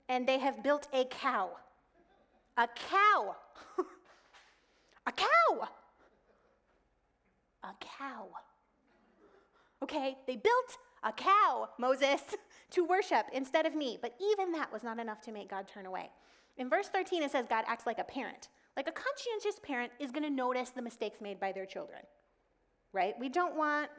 and 0.08 0.26
they 0.26 0.40
have 0.40 0.64
built 0.64 0.88
a 0.94 1.04
cow. 1.06 1.50
A 2.58 2.68
cow. 2.68 3.36
a 5.06 5.12
cow. 5.12 5.70
A 7.64 7.74
cow. 7.80 8.28
Okay, 9.84 10.18
they 10.28 10.36
built 10.36 10.78
a 11.04 11.12
cow, 11.12 11.70
Moses, 11.80 12.22
to 12.72 12.86
worship 12.86 13.26
instead 13.34 13.66
of 13.66 13.76
me. 13.76 13.98
But 14.02 14.16
even 14.22 14.52
that 14.52 14.72
was 14.72 14.84
not 14.84 15.00
enough 15.00 15.22
to 15.22 15.32
make 15.32 15.50
God 15.50 15.68
turn 15.68 15.86
away. 15.86 16.10
In 16.58 16.70
verse 16.70 16.90
13, 16.90 17.24
it 17.24 17.32
says 17.32 17.46
God 17.50 17.66
acts 17.68 17.86
like 17.86 18.00
a 18.00 18.04
parent. 18.04 18.50
Like 18.78 18.88
a 18.88 18.92
conscientious 18.92 19.60
parent 19.64 19.92
is 20.00 20.12
going 20.12 20.24
to 20.24 20.30
notice 20.30 20.70
the 20.70 20.82
mistakes 20.82 21.20
made 21.22 21.40
by 21.40 21.52
their 21.52 21.66
children, 21.66 22.02
right? 22.94 23.16
We 23.20 23.30
don't 23.30 23.56
want 23.56 23.90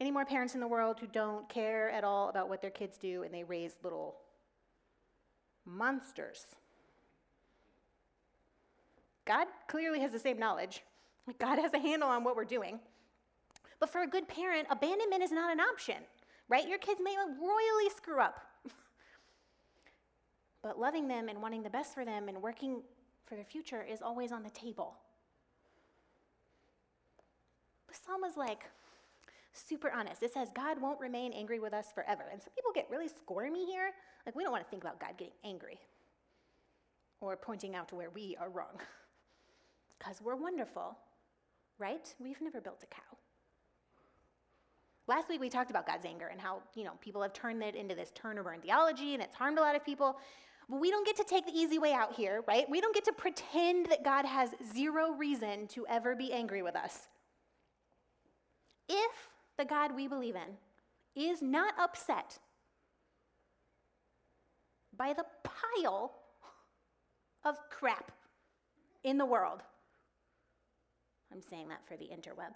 any 0.00 0.10
more 0.10 0.24
parents 0.24 0.54
in 0.54 0.60
the 0.60 0.68
world 0.68 0.98
who 1.00 1.06
don't 1.06 1.48
care 1.48 1.90
at 1.90 2.04
all 2.04 2.28
about 2.28 2.48
what 2.48 2.60
their 2.60 2.70
kids 2.70 2.98
do 2.98 3.22
and 3.22 3.32
they 3.32 3.44
raise 3.44 3.76
little 3.82 4.16
monsters. 5.64 6.46
God 9.24 9.46
clearly 9.68 10.00
has 10.00 10.12
the 10.12 10.18
same 10.18 10.38
knowledge. 10.38 10.82
God 11.38 11.58
has 11.58 11.72
a 11.72 11.78
handle 11.78 12.08
on 12.08 12.24
what 12.24 12.36
we're 12.36 12.44
doing. 12.44 12.80
But 13.78 13.90
for 13.90 14.02
a 14.02 14.06
good 14.06 14.28
parent, 14.28 14.66
abandonment 14.70 15.22
is 15.22 15.32
not 15.32 15.52
an 15.52 15.60
option, 15.60 15.96
right? 16.48 16.68
Your 16.68 16.78
kids 16.78 17.00
may 17.02 17.16
royally 17.16 17.90
screw 17.96 18.20
up. 18.20 18.40
but 20.62 20.78
loving 20.78 21.08
them 21.08 21.28
and 21.28 21.40
wanting 21.40 21.62
the 21.62 21.70
best 21.70 21.94
for 21.94 22.04
them 22.04 22.28
and 22.28 22.42
working 22.42 22.82
for 23.26 23.34
their 23.34 23.44
future 23.44 23.84
is 23.88 24.02
always 24.02 24.32
on 24.32 24.42
the 24.42 24.50
table. 24.50 24.94
Psalm 28.06 28.24
is 28.24 28.36
like 28.36 28.64
super 29.52 29.90
honest. 29.90 30.22
It 30.22 30.32
says 30.32 30.48
God 30.54 30.80
won't 30.80 31.00
remain 31.00 31.32
angry 31.32 31.60
with 31.60 31.74
us 31.74 31.86
forever. 31.94 32.24
And 32.32 32.42
some 32.42 32.52
people 32.54 32.72
get 32.74 32.88
really 32.90 33.08
squirmy 33.08 33.66
here. 33.66 33.92
Like, 34.24 34.34
we 34.34 34.42
don't 34.42 34.52
want 34.52 34.64
to 34.64 34.70
think 34.70 34.82
about 34.82 35.00
God 35.00 35.16
getting 35.18 35.34
angry 35.44 35.78
or 37.20 37.36
pointing 37.36 37.74
out 37.74 37.88
to 37.88 37.94
where 37.94 38.10
we 38.10 38.36
are 38.40 38.48
wrong. 38.48 38.80
Because 40.02 40.20
we're 40.20 40.36
wonderful, 40.36 40.96
right? 41.78 42.12
We've 42.18 42.40
never 42.40 42.60
built 42.60 42.82
a 42.82 42.86
cow. 42.86 43.02
Last 45.06 45.28
week 45.28 45.40
we 45.40 45.48
talked 45.48 45.70
about 45.70 45.86
God's 45.86 46.04
anger 46.04 46.26
and 46.26 46.40
how, 46.40 46.62
you 46.74 46.84
know, 46.84 46.92
people 47.00 47.22
have 47.22 47.32
turned 47.32 47.62
it 47.62 47.76
into 47.76 47.94
this 47.94 48.10
turn 48.14 48.38
or 48.38 48.42
burn 48.42 48.60
theology 48.60 49.14
and 49.14 49.22
it's 49.22 49.36
harmed 49.36 49.58
a 49.58 49.60
lot 49.60 49.76
of 49.76 49.84
people. 49.84 50.16
But 50.68 50.80
we 50.80 50.90
don't 50.90 51.06
get 51.06 51.16
to 51.16 51.24
take 51.24 51.46
the 51.46 51.52
easy 51.52 51.78
way 51.78 51.92
out 51.92 52.14
here, 52.14 52.42
right? 52.48 52.68
We 52.68 52.80
don't 52.80 52.94
get 52.94 53.04
to 53.04 53.12
pretend 53.12 53.86
that 53.86 54.04
God 54.04 54.24
has 54.24 54.50
zero 54.72 55.12
reason 55.12 55.66
to 55.68 55.86
ever 55.88 56.16
be 56.16 56.32
angry 56.32 56.62
with 56.62 56.76
us. 56.76 57.08
If 58.88 59.12
the 59.58 59.64
God 59.64 59.94
we 59.94 60.08
believe 60.08 60.34
in 60.36 61.22
is 61.22 61.42
not 61.42 61.74
upset 61.78 62.38
by 64.96 65.12
the 65.12 65.24
pile 65.44 66.12
of 67.44 67.56
crap 67.70 68.12
in 69.04 69.18
the 69.18 69.26
world, 69.26 69.62
I'm 71.32 71.42
saying 71.42 71.68
that 71.68 71.86
for 71.86 71.96
the 71.96 72.04
interweb. 72.04 72.52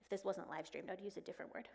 If 0.00 0.08
this 0.10 0.24
wasn't 0.24 0.48
live 0.48 0.66
streamed, 0.66 0.88
I'd 0.90 1.00
use 1.00 1.16
a 1.16 1.20
different 1.20 1.54
word. 1.54 1.68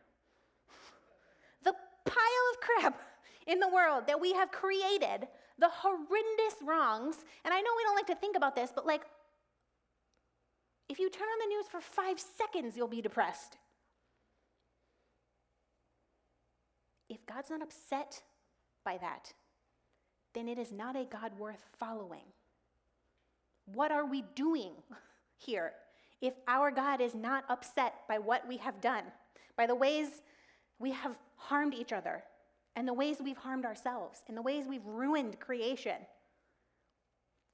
The 1.64 1.74
pile 2.06 2.46
of 2.54 2.60
crap 2.60 3.02
in 3.46 3.60
the 3.60 3.68
world 3.68 4.08
that 4.08 4.20
we 4.20 4.34
have 4.34 4.52
created, 4.52 5.28
the 5.60 5.70
horrendous 5.70 6.56
wrongs, 6.66 7.18
and 7.46 7.54
I 7.54 7.62
know 7.62 7.70
we 7.78 7.84
don't 7.84 7.96
like 7.96 8.08
to 8.08 8.16
think 8.16 8.36
about 8.36 8.56
this, 8.56 8.72
but 8.74 8.88
like, 8.88 9.04
if 10.90 11.00
you 11.00 11.10
turn 11.10 11.28
on 11.28 11.40
the 11.40 11.56
news 11.56 11.66
for 11.70 11.80
five 11.80 12.20
seconds, 12.20 12.76
you'll 12.76 12.88
be 12.88 13.02
depressed. 13.02 13.58
If 17.10 17.26
God's 17.28 17.52
not 17.52 17.62
upset 17.62 18.24
by 18.84 18.98
that, 18.98 19.34
then 20.34 20.48
it 20.48 20.58
is 20.58 20.72
not 20.72 20.96
a 20.96 21.06
God 21.06 21.38
worth 21.38 21.64
following. 21.78 22.24
What 23.66 23.92
are 23.92 24.06
we 24.06 24.24
doing 24.34 24.72
here? 25.38 25.74
If 26.22 26.34
our 26.48 26.72
God 26.72 27.02
is 27.02 27.16
not 27.16 27.44
upset 27.50 27.96
by 28.08 28.20
what 28.20 28.48
we 28.48 28.58
have 28.58 28.80
done, 28.80 29.04
by 29.58 29.66
the 29.66 29.76
ways 29.76 30.22
we 30.80 30.92
have 30.92 31.16
harmed 31.36 31.74
each 31.74 31.92
other, 31.92 32.24
and 32.76 32.88
the 32.88 32.94
ways 32.94 33.18
we've 33.24 33.38
harmed 33.38 33.66
ourselves, 33.66 34.22
and 34.28 34.38
the 34.38 34.42
ways 34.42 34.66
we've 34.68 34.86
ruined 34.86 35.40
creation. 35.40 35.98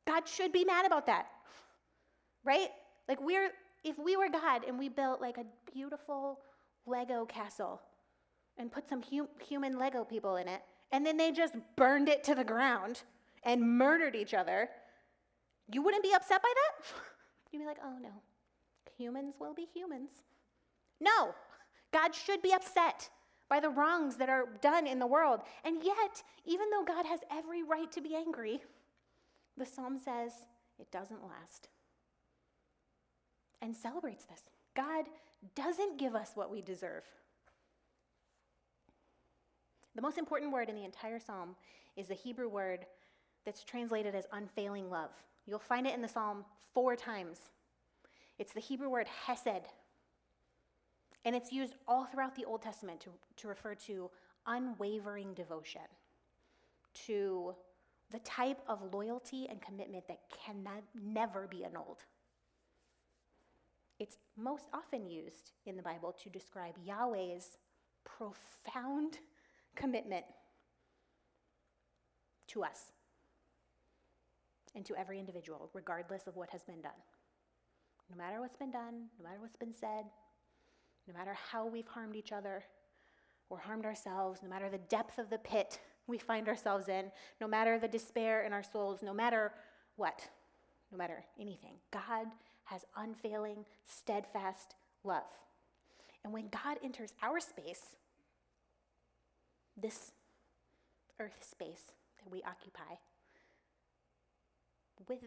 God 0.06 0.27
should 0.27 0.51
be 0.51 0.63
mad 0.63 0.86
about 0.86 1.08
that, 1.08 1.27
right? 2.43 2.69
Like, 3.08 3.21
we're, 3.21 3.49
if 3.84 3.97
we 3.97 4.15
were 4.15 4.30
God 4.30 4.63
and 4.67 4.77
we 4.77 4.89
built 4.89 5.21
like 5.21 5.38
a 5.38 5.45
beautiful 5.73 6.39
Lego 6.86 7.25
castle 7.25 7.82
and 8.58 8.71
put 8.71 8.88
some 8.88 9.01
hum- 9.01 9.27
human 9.45 9.77
Lego 9.77 10.03
people 10.03 10.36
in 10.36 10.47
it, 10.47 10.62
and 10.91 11.06
then 11.06 11.17
they 11.17 11.32
just 11.32 11.56
burned 11.75 12.10
it 12.10 12.23
to 12.25 12.36
the 12.36 12.43
ground 12.43 13.03
and 13.43 13.62
murdered 13.62 14.15
each 14.15 14.34
other, 14.34 14.69
you 15.71 15.82
wouldn't 15.82 16.03
be 16.03 16.13
upset 16.13 16.41
by 16.41 16.53
that? 16.53 16.86
You'd 17.51 17.60
be 17.60 17.65
like, 17.65 17.77
oh 17.84 17.97
no, 18.01 18.10
humans 18.97 19.36
will 19.39 19.54
be 19.54 19.67
humans. 19.73 20.10
No, 21.00 21.34
God 21.91 22.13
should 22.13 22.41
be 22.41 22.54
upset 22.54 23.10
by 23.50 23.60
the 23.60 23.69
wrongs 23.69 24.17
that 24.17 24.30
are 24.30 24.50
done 24.62 24.88
in 24.88 25.00
the 25.00 25.08
world. 25.08 25.41
And 25.63 25.84
yet, 25.84 26.23
even 26.45 26.69
though 26.69 26.84
God 26.84 27.06
has 27.06 27.19
every 27.32 27.63
right 27.63 27.91
to 27.91 28.02
be 28.02 28.15
angry, 28.15 28.62
the 29.58 29.65
psalm 29.65 29.97
says 29.97 30.32
it 30.80 30.91
doesn't 30.91 31.23
last 31.23 31.69
and 33.62 33.76
celebrates 33.76 34.26
this. 34.26 34.41
God 34.76 35.06
doesn't 35.56 35.97
give 35.97 36.15
us 36.15 36.32
what 36.36 36.52
we 36.52 36.62
deserve. 36.62 37.04
The 39.95 40.02
most 40.02 40.17
important 40.17 40.52
word 40.52 40.69
in 40.69 40.76
the 40.76 40.86
entire 40.86 41.19
psalm 41.19 41.56
is 41.95 42.08
the 42.08 42.13
Hebrew 42.13 42.50
word 42.50 42.86
that's 43.45 43.63
translated 43.63 44.13
as 44.13 44.28
unfailing 44.32 44.89
love. 44.89 45.10
You'll 45.47 45.58
find 45.58 45.88
it 45.88 45.95
in 45.95 46.02
the 46.02 46.08
psalm 46.08 46.45
four 46.73 46.95
times. 46.95 47.39
It's 48.39 48.54
the 48.54 48.60
Hebrew 48.60 48.89
word 48.89 49.08
hesed. 49.26 49.67
And 51.26 51.36
it's 51.36 51.52
used 51.52 51.73
all 51.88 52.06
throughout 52.06 52.36
the 52.36 52.45
Old 52.45 52.62
Testament 52.62 53.02
to, 53.02 53.10
to 53.38 53.47
refer 53.47 53.76
to 53.76 54.10
unwavering 54.45 55.34
devotion, 55.34 55.82
to 57.06 57.54
the 58.12 58.19
type 58.19 58.60
of 58.67 58.93
loyalty 58.93 59.47
and 59.50 59.62
commitment 59.62 60.08
that 60.08 60.19
can 60.30 60.65
never 60.95 61.47
be 61.47 61.65
annulled. 61.65 62.04
It's 64.00 64.17
most 64.38 64.67
often 64.73 65.10
used 65.10 65.52
in 65.65 65.76
the 65.76 65.84
Bible 65.84 66.15
to 66.23 66.30
describe 66.30 66.76
Yahweh's 66.86 67.58
profound 68.06 69.17
commitment 69.76 70.26
to 72.47 72.63
us 72.63 72.91
and 74.76 74.86
to 74.86 74.95
every 74.95 75.19
individual, 75.19 75.69
regardless 75.73 76.28
of 76.28 76.36
what 76.36 76.50
has 76.52 76.62
been 76.63 76.82
done. 76.82 76.91
No 78.09 78.17
matter 78.17 78.39
what's 78.39 78.57
been 78.57 78.71
done, 78.71 79.07
no 79.17 79.23
matter 79.23 79.39
what's 79.39 79.57
been 79.57 79.73
said, 79.73 80.05
no 81.07 81.13
matter 81.13 81.35
how 81.51 81.65
we've 81.65 81.87
harmed 81.87 82.15
each 82.15 82.31
other 82.31 82.63
or 83.49 83.57
harmed 83.59 83.85
ourselves, 83.85 84.41
no 84.43 84.49
matter 84.49 84.69
the 84.69 84.77
depth 84.77 85.17
of 85.17 85.29
the 85.29 85.37
pit 85.37 85.79
we 86.05 86.17
find 86.17 86.47
ourselves 86.47 86.87
in, 86.87 87.11
no 87.41 87.47
matter 87.47 87.77
the 87.79 87.87
despair 87.87 88.43
in 88.43 88.53
our 88.53 88.63
souls, 88.63 89.01
no 89.01 89.13
matter 89.13 89.51
what, 89.95 90.29
no 90.91 90.97
matter 90.97 91.23
anything, 91.39 91.73
God 91.91 92.27
has 92.65 92.85
unfailing, 92.95 93.65
steadfast 93.85 94.75
love. 95.03 95.23
And 96.23 96.33
when 96.33 96.49
God 96.49 96.77
enters 96.83 97.13
our 97.21 97.39
space, 97.39 97.95
this 99.75 100.11
earth 101.19 101.45
space 101.49 101.93
that 102.23 102.31
we 102.31 102.41
occupy, 102.43 102.95
with 105.07 105.21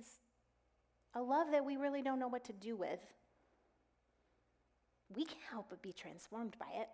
a 1.14 1.20
love 1.20 1.48
that 1.52 1.64
we 1.64 1.76
really 1.76 2.02
don't 2.02 2.18
know 2.18 2.28
what 2.28 2.44
to 2.44 2.52
do 2.52 2.76
with, 2.76 3.00
we 5.14 5.24
can't 5.24 5.40
help 5.50 5.66
but 5.70 5.82
be 5.82 5.92
transformed 5.92 6.56
by 6.58 6.80
it. 6.80 6.88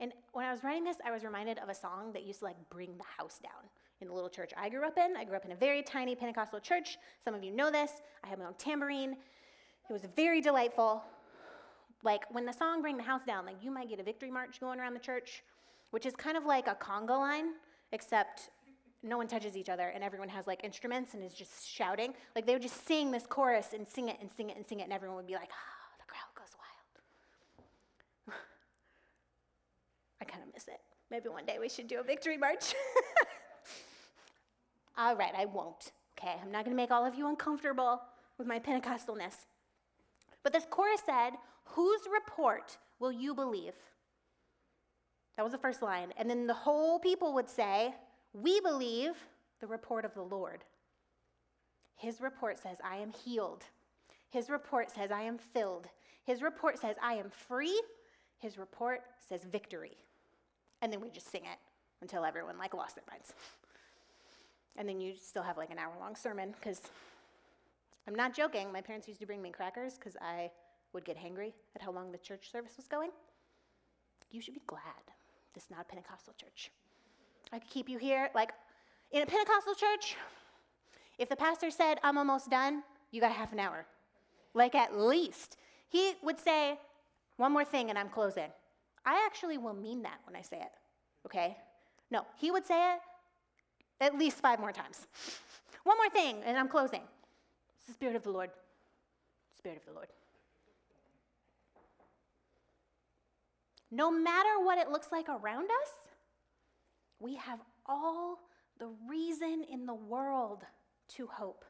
And 0.00 0.12
when 0.32 0.46
I 0.46 0.52
was 0.52 0.64
writing 0.64 0.84
this, 0.84 0.96
I 1.04 1.10
was 1.10 1.24
reminded 1.24 1.58
of 1.58 1.68
a 1.68 1.74
song 1.74 2.12
that 2.14 2.24
used 2.24 2.38
to 2.38 2.46
like 2.46 2.56
bring 2.70 2.96
the 2.96 3.04
house 3.18 3.38
down 3.42 3.68
in 4.00 4.08
the 4.08 4.14
little 4.14 4.30
church 4.30 4.52
I 4.56 4.70
grew 4.70 4.86
up 4.86 4.96
in. 4.96 5.16
I 5.16 5.24
grew 5.24 5.36
up 5.36 5.44
in 5.44 5.52
a 5.52 5.56
very 5.56 5.82
tiny 5.82 6.14
Pentecostal 6.14 6.60
church. 6.60 6.96
Some 7.22 7.34
of 7.34 7.44
you 7.44 7.52
know 7.52 7.70
this. 7.70 7.90
I 8.24 8.28
had 8.28 8.38
my 8.38 8.46
own 8.46 8.54
tambourine. 8.56 9.16
It 9.88 9.92
was 9.92 10.02
very 10.16 10.40
delightful. 10.40 11.02
Like 12.02 12.22
when 12.32 12.46
the 12.46 12.52
song 12.52 12.80
Bring 12.80 12.96
the 12.96 13.02
House 13.02 13.22
Down, 13.26 13.44
like 13.44 13.56
you 13.62 13.70
might 13.70 13.90
get 13.90 14.00
a 14.00 14.02
victory 14.02 14.30
march 14.30 14.58
going 14.58 14.80
around 14.80 14.94
the 14.94 15.00
church, 15.00 15.42
which 15.90 16.06
is 16.06 16.14
kind 16.16 16.38
of 16.38 16.46
like 16.46 16.66
a 16.66 16.74
conga 16.74 17.10
line, 17.10 17.52
except 17.92 18.48
no 19.02 19.16
one 19.16 19.26
touches 19.26 19.56
each 19.56 19.68
other 19.68 19.88
and 19.88 20.04
everyone 20.04 20.28
has 20.28 20.46
like 20.46 20.62
instruments 20.62 21.14
and 21.14 21.24
is 21.24 21.32
just 21.32 21.66
shouting. 21.68 22.12
Like 22.34 22.46
they 22.46 22.52
would 22.52 22.62
just 22.62 22.86
sing 22.86 23.10
this 23.10 23.26
chorus 23.26 23.68
and 23.72 23.86
sing 23.86 24.08
it 24.08 24.18
and 24.20 24.30
sing 24.30 24.50
it 24.50 24.56
and 24.56 24.66
sing 24.66 24.80
it, 24.80 24.84
and 24.84 24.92
everyone 24.92 25.16
would 25.16 25.26
be 25.26 25.34
like, 25.34 25.50
ah, 25.52 25.96
the 25.98 26.04
crowd 26.06 26.34
goes 26.36 26.54
wild. 28.28 28.36
I 30.20 30.24
kind 30.24 30.42
of 30.46 30.52
miss 30.52 30.68
it. 30.68 30.80
Maybe 31.10 31.28
one 31.28 31.46
day 31.46 31.58
we 31.58 31.68
should 31.68 31.88
do 31.88 32.00
a 32.00 32.02
victory 32.02 32.36
march. 32.36 32.74
all 34.98 35.16
right, 35.16 35.32
I 35.36 35.46
won't. 35.46 35.92
Okay, 36.18 36.34
I'm 36.42 36.52
not 36.52 36.64
going 36.64 36.76
to 36.76 36.80
make 36.80 36.90
all 36.90 37.06
of 37.06 37.14
you 37.14 37.28
uncomfortable 37.28 38.02
with 38.38 38.46
my 38.46 38.58
Pentecostalness. 38.58 39.46
But 40.42 40.52
this 40.52 40.66
chorus 40.70 41.00
said, 41.04 41.30
Whose 41.64 42.00
report 42.12 42.76
will 42.98 43.12
you 43.12 43.34
believe? 43.34 43.74
That 45.36 45.42
was 45.42 45.52
the 45.52 45.58
first 45.58 45.82
line. 45.82 46.12
And 46.16 46.28
then 46.28 46.46
the 46.46 46.54
whole 46.54 46.98
people 46.98 47.32
would 47.34 47.48
say, 47.48 47.94
We 48.32 48.60
believe 48.60 49.12
the 49.60 49.66
report 49.66 50.04
of 50.04 50.14
the 50.14 50.22
Lord. 50.22 50.64
His 51.96 52.20
report 52.20 52.58
says, 52.58 52.78
I 52.82 52.96
am 52.96 53.12
healed. 53.12 53.64
His 54.30 54.48
report 54.48 54.90
says, 54.90 55.10
I 55.10 55.22
am 55.22 55.38
filled. 55.38 55.88
His 56.24 56.42
report 56.42 56.78
says, 56.78 56.96
I 57.02 57.14
am 57.14 57.30
free. 57.30 57.80
His 58.38 58.56
report 58.56 59.02
says, 59.28 59.44
victory. 59.44 59.96
And 60.80 60.92
then 60.92 61.00
we 61.00 61.10
just 61.10 61.30
sing 61.30 61.42
it 61.42 61.58
until 62.00 62.24
everyone 62.24 62.56
like 62.56 62.72
lost 62.72 62.94
their 62.94 63.04
minds. 63.10 63.34
And 64.76 64.88
then 64.88 65.00
you 65.00 65.14
still 65.14 65.42
have 65.42 65.58
like 65.58 65.70
an 65.70 65.78
hour 65.78 65.92
long 65.98 66.14
sermon 66.14 66.54
because 66.58 66.80
I'm 68.06 68.14
not 68.14 68.34
joking. 68.34 68.72
My 68.72 68.80
parents 68.80 69.08
used 69.08 69.20
to 69.20 69.26
bring 69.26 69.42
me 69.42 69.50
crackers 69.50 69.94
because 69.94 70.16
I 70.22 70.50
would 70.92 71.04
get 71.04 71.18
hangry 71.18 71.52
at 71.76 71.82
how 71.82 71.92
long 71.92 72.12
the 72.12 72.18
church 72.18 72.50
service 72.50 72.76
was 72.76 72.88
going. 72.88 73.10
You 74.30 74.40
should 74.40 74.54
be 74.54 74.62
glad 74.66 74.80
this 75.54 75.64
is 75.64 75.70
not 75.70 75.82
a 75.82 75.84
Pentecostal 75.84 76.34
church. 76.40 76.70
I 77.52 77.58
could 77.58 77.70
keep 77.70 77.88
you 77.88 77.98
here. 77.98 78.30
Like 78.34 78.52
in 79.10 79.22
a 79.22 79.26
Pentecostal 79.26 79.74
church, 79.74 80.16
if 81.18 81.28
the 81.28 81.36
pastor 81.36 81.70
said, 81.70 81.98
I'm 82.02 82.18
almost 82.18 82.50
done, 82.50 82.82
you 83.10 83.20
got 83.20 83.32
half 83.32 83.52
an 83.52 83.60
hour. 83.60 83.86
Like 84.54 84.74
at 84.74 84.96
least. 84.96 85.56
He 85.88 86.12
would 86.22 86.38
say, 86.38 86.78
one 87.36 87.52
more 87.52 87.64
thing 87.64 87.90
and 87.90 87.98
I'm 87.98 88.08
closing. 88.08 88.50
I 89.04 89.24
actually 89.26 89.58
will 89.58 89.74
mean 89.74 90.02
that 90.02 90.20
when 90.24 90.36
I 90.36 90.42
say 90.42 90.58
it, 90.58 90.72
okay? 91.26 91.56
No, 92.10 92.26
he 92.36 92.50
would 92.50 92.66
say 92.66 92.94
it 92.94 93.00
at 94.00 94.18
least 94.18 94.38
five 94.38 94.58
more 94.58 94.72
times. 94.72 95.06
One 95.84 95.96
more 95.96 96.10
thing, 96.10 96.42
and 96.44 96.58
I'm 96.58 96.68
closing. 96.68 97.02
It's 97.78 97.86
the 97.86 97.92
Spirit 97.92 98.16
of 98.16 98.22
the 98.22 98.30
Lord. 98.30 98.50
Spirit 99.56 99.78
of 99.78 99.86
the 99.86 99.92
Lord. 99.92 100.08
No 103.90 104.10
matter 104.10 104.48
what 104.62 104.78
it 104.78 104.90
looks 104.90 105.08
like 105.10 105.28
around 105.28 105.64
us, 105.64 106.09
we 107.20 107.36
have 107.36 107.60
all 107.86 108.40
the 108.78 108.88
reason 109.08 109.64
in 109.70 109.86
the 109.86 109.94
world 109.94 110.64
to 111.16 111.26
hope. 111.26 111.64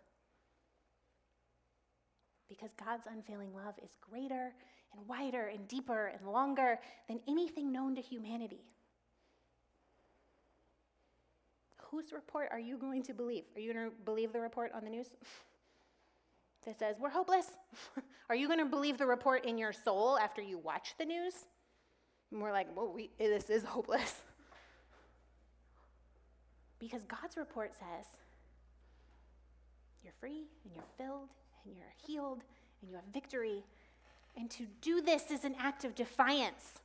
Because 2.48 2.70
God's 2.84 3.06
unfailing 3.06 3.54
love 3.54 3.74
is 3.82 3.90
greater 4.00 4.54
and 4.92 5.06
wider 5.06 5.46
and 5.46 5.66
deeper 5.68 6.06
and 6.06 6.26
longer 6.26 6.78
than 7.08 7.20
anything 7.28 7.72
known 7.72 7.94
to 7.96 8.00
humanity. 8.00 8.64
Whose 11.90 12.12
report 12.12 12.48
are 12.52 12.58
you 12.58 12.78
going 12.78 13.02
to 13.04 13.14
believe? 13.14 13.44
Are 13.56 13.60
you 13.60 13.72
going 13.72 13.90
to 13.90 13.96
believe 14.04 14.32
the 14.32 14.40
report 14.40 14.70
on 14.74 14.84
the 14.84 14.90
news 14.90 15.08
that 16.64 16.78
says 16.78 16.96
we're 17.00 17.10
hopeless? 17.10 17.46
are 18.28 18.36
you 18.36 18.46
going 18.46 18.60
to 18.60 18.64
believe 18.64 18.98
the 18.98 19.06
report 19.06 19.44
in 19.44 19.58
your 19.58 19.72
soul 19.72 20.16
after 20.18 20.40
you 20.40 20.58
watch 20.58 20.94
the 20.98 21.04
news? 21.04 21.34
And 22.30 22.40
we're 22.40 22.52
like, 22.52 22.68
well, 22.76 22.92
we, 22.92 23.10
this 23.18 23.50
is 23.50 23.64
hopeless. 23.64 24.22
Because 26.80 27.02
God's 27.04 27.36
report 27.36 27.72
says 27.74 28.06
you're 30.02 30.14
free 30.18 30.48
and 30.64 30.74
you're 30.74 30.84
filled 30.96 31.28
and 31.64 31.76
you're 31.76 31.94
healed 32.06 32.42
and 32.80 32.90
you 32.90 32.96
have 32.96 33.04
victory. 33.12 33.62
And 34.36 34.50
to 34.50 34.66
do 34.80 35.00
this 35.00 35.30
is 35.30 35.44
an 35.44 35.54
act 35.58 35.84
of 35.84 35.94
defiance 35.94 36.80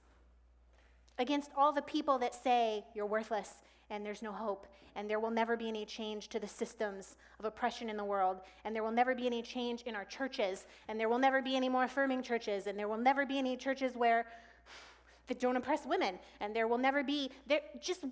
against 1.18 1.50
all 1.56 1.72
the 1.72 1.82
people 1.82 2.20
that 2.20 2.36
say 2.36 2.84
you're 2.94 3.06
worthless 3.06 3.54
and 3.90 4.06
there's 4.06 4.22
no 4.22 4.32
hope 4.32 4.68
and 4.96 5.10
there 5.10 5.20
will 5.20 5.32
never 5.32 5.58
be 5.58 5.68
any 5.68 5.86
change 5.86 6.30
to 6.30 6.40
the 6.40 6.48
systems 6.48 7.16
of 7.40 7.46
oppression 7.46 7.90
in 7.90 7.98
the 7.98 8.04
world 8.04 8.38
and 8.64 8.76
there 8.76 8.84
will 8.84 8.92
never 8.92 9.14
be 9.16 9.26
any 9.26 9.42
change 9.42 9.84
in 9.84 9.96
our 9.96 10.06
churches 10.06 10.66
and 10.88 11.00
there 11.00 11.08
will 11.08 11.20
never 11.20 11.42
be 11.42 11.56
any 11.56 11.70
more 11.70 11.84
affirming 11.84 12.22
churches 12.22 12.68
and 12.68 12.78
there 12.78 12.88
will 12.88 12.98
never 12.98 13.26
be 13.26 13.38
any 13.38 13.56
churches 13.56 13.94
where 13.96 14.26
that 15.28 15.40
don't 15.40 15.56
oppress 15.56 15.86
women 15.86 16.20
and 16.42 16.56
there 16.56 16.68
will 16.68 16.78
never 16.78 17.04
be 17.04 17.30
there 17.48 17.62
just 17.82 18.04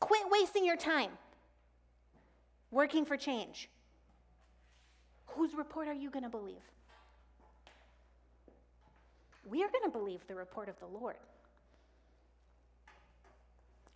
quit 0.00 0.22
wasting 0.30 0.64
your 0.64 0.76
time 0.76 1.10
working 2.70 3.04
for 3.04 3.16
change. 3.16 3.68
Whose 5.28 5.54
report 5.54 5.88
are 5.88 5.94
you 5.94 6.10
going 6.10 6.24
to 6.24 6.28
believe? 6.30 6.62
We 9.44 9.62
are 9.62 9.68
going 9.68 9.84
to 9.84 9.90
believe 9.90 10.26
the 10.26 10.34
report 10.34 10.68
of 10.68 10.78
the 10.78 10.86
lord. 10.86 11.16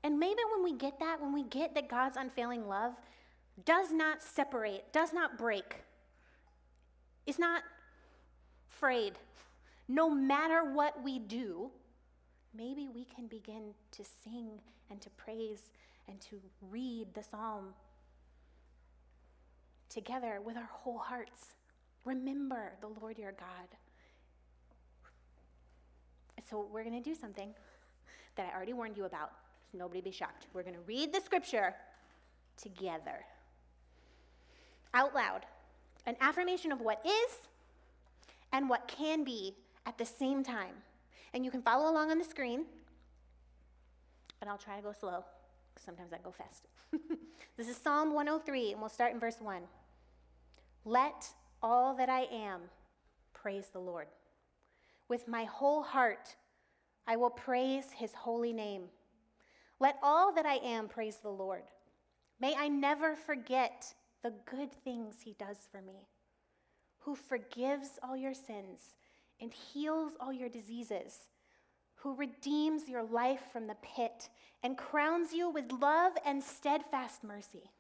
And 0.05 0.19
maybe 0.19 0.41
when 0.53 0.65
we 0.65 0.77
get 0.77 0.99
that 0.99 1.21
when 1.21 1.33
we 1.33 1.45
get 1.45 1.75
that 1.75 1.89
god's 1.89 2.17
unfailing 2.17 2.67
love 2.67 2.95
does 3.65 3.93
not 3.93 4.23
separate 4.23 4.93
does 4.93 5.13
not 5.13 5.39
break 5.39 5.77
is 7.27 7.39
not 7.39 7.63
frayed 8.69 9.13
no 9.87 10.11
matter 10.11 10.73
what 10.73 11.01
we 11.05 11.19
do 11.21 11.71
maybe 12.53 12.89
we 12.93 13.05
can 13.05 13.27
begin 13.29 13.75
to 13.93 14.03
sing 14.25 14.51
and 14.91 15.01
to 15.01 15.11
praise 15.11 15.71
and 16.09 16.21
to 16.21 16.41
read 16.71 17.07
the 17.15 17.23
psalm 17.23 17.67
together 19.93 20.41
with 20.45 20.57
our 20.57 20.69
whole 20.71 20.99
hearts. 20.99 21.55
Remember 22.05 22.73
the 22.81 22.89
Lord 23.01 23.19
your 23.19 23.33
God. 23.33 23.69
So, 26.51 26.67
we're 26.71 26.83
going 26.83 27.01
to 27.01 27.09
do 27.09 27.15
something 27.15 27.55
that 28.37 28.51
I 28.53 28.55
already 28.55 28.73
warned 28.73 28.97
you 28.97 29.05
about, 29.05 29.31
so 29.71 29.79
nobody 29.79 30.01
be 30.01 30.11
shocked. 30.11 30.49
We're 30.53 30.65
going 30.65 30.75
to 30.75 30.81
read 30.81 31.13
the 31.13 31.21
scripture 31.21 31.75
together, 32.61 33.25
out 34.93 35.15
loud. 35.15 35.47
An 36.05 36.17
affirmation 36.21 36.73
of 36.73 36.81
what 36.81 37.01
is 37.07 37.37
and 38.53 38.69
what 38.69 38.89
can 38.89 39.25
be 39.25 39.55
at 39.87 39.97
the 39.97 40.05
same 40.05 40.43
time. 40.43 40.75
And 41.33 41.45
you 41.45 41.51
can 41.51 41.63
follow 41.63 41.91
along 41.91 42.11
on 42.11 42.19
the 42.19 42.25
screen, 42.25 42.67
but 44.41 44.49
I'll 44.49 44.59
try 44.59 44.77
to 44.77 44.83
go 44.83 44.93
slow 44.93 45.25
sometimes 45.85 46.13
I 46.13 46.19
go 46.19 46.33
fast. 46.33 46.67
this 47.57 47.69
is 47.69 47.77
Psalm 47.77 48.15
103, 48.15 48.73
and 48.73 48.81
we'll 48.81 48.91
start 48.91 49.13
in 49.13 49.21
verse 49.21 49.37
1. 49.41 49.63
Let 50.85 51.29
all 51.63 51.95
that 51.97 52.09
I 52.09 52.23
am 52.33 52.63
praise 53.33 53.69
the 53.73 53.79
Lord. 53.79 54.09
With 55.09 55.29
my 55.29 55.45
whole 55.45 55.83
heart, 55.83 56.37
I 57.07 57.17
will 57.17 57.31
praise 57.31 57.87
his 57.95 58.13
holy 58.15 58.53
name. 58.53 58.85
Let 59.79 59.99
all 60.03 60.33
that 60.35 60.47
I 60.47 60.57
am 60.57 60.89
praise 60.89 61.17
the 61.23 61.31
Lord. 61.31 61.63
May 62.41 62.55
I 62.57 62.69
never 62.69 63.15
forget 63.15 63.95
the 64.23 64.33
good 64.51 64.73
things 64.73 65.17
he 65.23 65.35
does 65.39 65.69
for 65.71 65.81
me, 65.83 66.09
who 67.01 67.15
forgives 67.15 67.99
all 68.03 68.17
your 68.17 68.35
sins 68.35 68.97
and 69.41 69.53
heals 69.53 70.13
all 70.21 70.33
your 70.33 70.49
diseases, 70.49 71.29
who 71.97 72.15
redeems 72.15 72.89
your 72.89 73.03
life 73.03 73.43
from 73.53 73.67
the 73.67 73.77
pit 73.83 74.29
and 74.63 74.79
crowns 74.79 75.33
you 75.33 75.51
with 75.51 75.73
love 75.73 76.13
and 76.25 76.43
steadfast 76.43 77.25
mercy, 77.25 77.71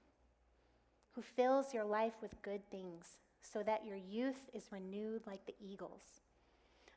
who 1.14 1.22
fills 1.22 1.74
your 1.74 1.84
life 1.84 2.14
with 2.20 2.40
good 2.42 2.68
things 2.70 3.18
so 3.42 3.62
that 3.62 3.84
your 3.84 3.96
youth 3.96 4.48
is 4.54 4.70
renewed 4.70 5.22
like 5.26 5.44
the 5.46 5.54
eagles. 5.60 6.20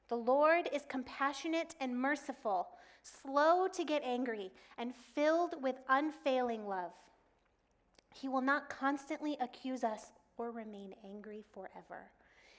The 0.07 0.15
Lord 0.15 0.69
is 0.71 0.83
compassionate 0.87 1.75
and 1.79 1.97
merciful, 1.97 2.67
slow 3.01 3.67
to 3.67 3.83
get 3.83 4.03
angry, 4.03 4.51
and 4.77 4.93
filled 5.15 5.61
with 5.61 5.75
unfailing 5.89 6.67
love. 6.67 6.91
He 8.13 8.27
will 8.27 8.41
not 8.41 8.69
constantly 8.69 9.35
accuse 9.41 9.83
us 9.83 10.11
or 10.37 10.51
remain 10.51 10.93
angry 11.03 11.43
forever. 11.53 12.11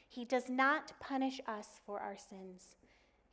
He 0.09 0.24
does 0.24 0.48
not 0.48 0.92
punish 1.00 1.40
us 1.46 1.80
for 1.84 2.00
our 2.00 2.16
sins. 2.18 2.76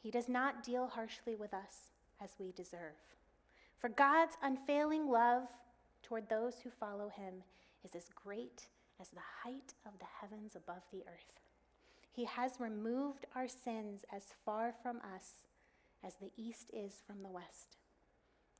He 0.01 0.11
does 0.11 0.29
not 0.29 0.63
deal 0.63 0.87
harshly 0.87 1.35
with 1.35 1.53
us 1.53 1.91
as 2.21 2.31
we 2.39 2.51
deserve. 2.51 2.95
For 3.79 3.89
God's 3.89 4.37
unfailing 4.41 5.09
love 5.09 5.43
toward 6.03 6.29
those 6.29 6.55
who 6.63 6.69
follow 6.69 7.09
him 7.09 7.43
is 7.83 7.95
as 7.95 8.05
great 8.15 8.67
as 8.99 9.09
the 9.09 9.19
height 9.43 9.73
of 9.85 9.99
the 9.99 10.05
heavens 10.21 10.55
above 10.55 10.83
the 10.91 11.03
earth. 11.07 11.39
He 12.11 12.25
has 12.25 12.59
removed 12.59 13.25
our 13.35 13.47
sins 13.47 14.05
as 14.13 14.23
far 14.45 14.73
from 14.83 14.97
us 14.97 15.47
as 16.03 16.15
the 16.15 16.31
east 16.37 16.69
is 16.73 17.01
from 17.05 17.23
the 17.23 17.29
west. 17.29 17.77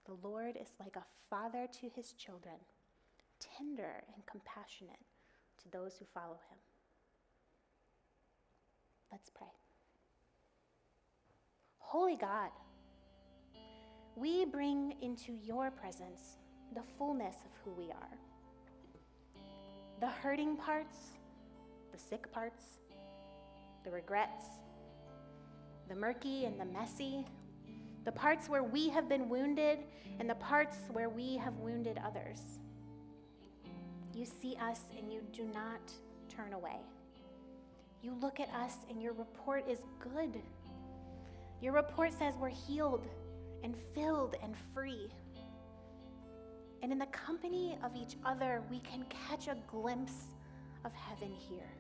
The 0.06 0.28
Lord 0.28 0.58
is 0.60 0.70
like 0.80 0.96
a 0.96 1.06
father 1.30 1.68
to 1.80 1.90
his 1.96 2.14
children, 2.14 2.56
tender 3.40 4.04
and 4.14 4.26
compassionate 4.26 5.00
to 5.62 5.70
those 5.70 5.98
who 5.98 6.06
follow 6.14 6.40
him. 6.50 6.58
Let's 9.12 9.30
pray. 9.30 9.54
Holy 11.78 12.16
God, 12.16 12.50
we 14.16 14.46
bring 14.46 14.96
into 15.02 15.34
your 15.44 15.70
presence 15.70 16.38
the 16.74 16.82
fullness 16.98 17.36
of 17.46 17.52
who 17.64 17.72
we 17.80 17.92
are 17.92 18.18
the 20.00 20.08
hurting 20.08 20.58
parts, 20.58 20.98
the 21.92 21.98
sick 21.98 22.32
parts, 22.32 22.64
the 23.84 23.92
regrets, 23.92 24.46
the 25.90 25.96
murky 25.96 26.46
and 26.46 26.60
the 26.60 26.66
messy, 26.66 27.26
the 28.06 28.12
parts 28.12 28.50
where 28.50 28.64
we 28.64 28.90
have 28.90 29.08
been 29.08 29.30
wounded, 29.30 29.80
and 30.20 30.30
the 30.30 30.36
parts 30.36 30.78
where 30.92 31.10
we 31.10 31.38
have 31.38 31.56
wounded 31.58 32.00
others. 32.06 32.40
You 34.14 34.26
see 34.26 34.56
us 34.62 34.82
and 34.98 35.12
you 35.12 35.22
do 35.32 35.44
not 35.54 35.92
turn 36.30 36.54
away. 36.54 36.78
You 38.02 38.14
look 38.22 38.40
at 38.40 38.50
us 38.50 38.74
and 38.90 39.02
your 39.02 39.14
report 39.14 39.68
is 39.70 39.80
good. 40.00 40.42
Your 41.62 41.74
report 41.74 42.12
says 42.12 42.34
we're 42.38 42.50
healed 42.50 43.08
and 43.64 43.76
filled 43.96 44.36
and 44.44 44.54
free. 44.74 45.10
And 46.84 46.92
in 46.92 47.00
the 47.00 47.06
company 47.08 47.78
of 47.82 47.96
each 47.96 48.18
other, 48.26 48.62
we 48.70 48.80
can 48.80 49.06
catch 49.30 49.48
a 49.48 49.56
glimpse 49.72 50.26
of 50.84 50.92
heaven 50.94 51.34
here. 51.34 51.72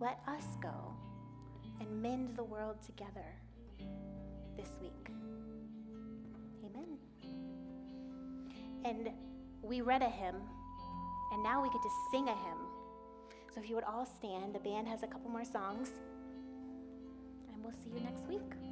Let 0.00 0.18
us 0.26 0.44
go 0.62 0.94
and 1.80 2.02
mend 2.02 2.34
the 2.34 2.42
world 2.42 2.76
together 2.82 3.26
this 4.56 4.68
week. 4.80 5.10
Amen. 6.64 6.96
And 8.86 9.10
we 9.60 9.82
read 9.82 10.00
a 10.00 10.08
hymn, 10.08 10.36
and 11.32 11.42
now 11.42 11.62
we 11.62 11.68
get 11.68 11.82
to 11.82 11.90
sing 12.10 12.28
a 12.28 12.34
hymn. 12.34 12.58
So 13.54 13.60
if 13.60 13.68
you 13.68 13.74
would 13.74 13.84
all 13.84 14.06
stand, 14.06 14.54
the 14.54 14.60
band 14.60 14.88
has 14.88 15.02
a 15.02 15.06
couple 15.06 15.30
more 15.30 15.44
songs, 15.44 15.90
and 17.52 17.62
we'll 17.62 17.74
see 17.84 17.90
you 17.94 18.00
next 18.00 18.26
week. 18.26 18.65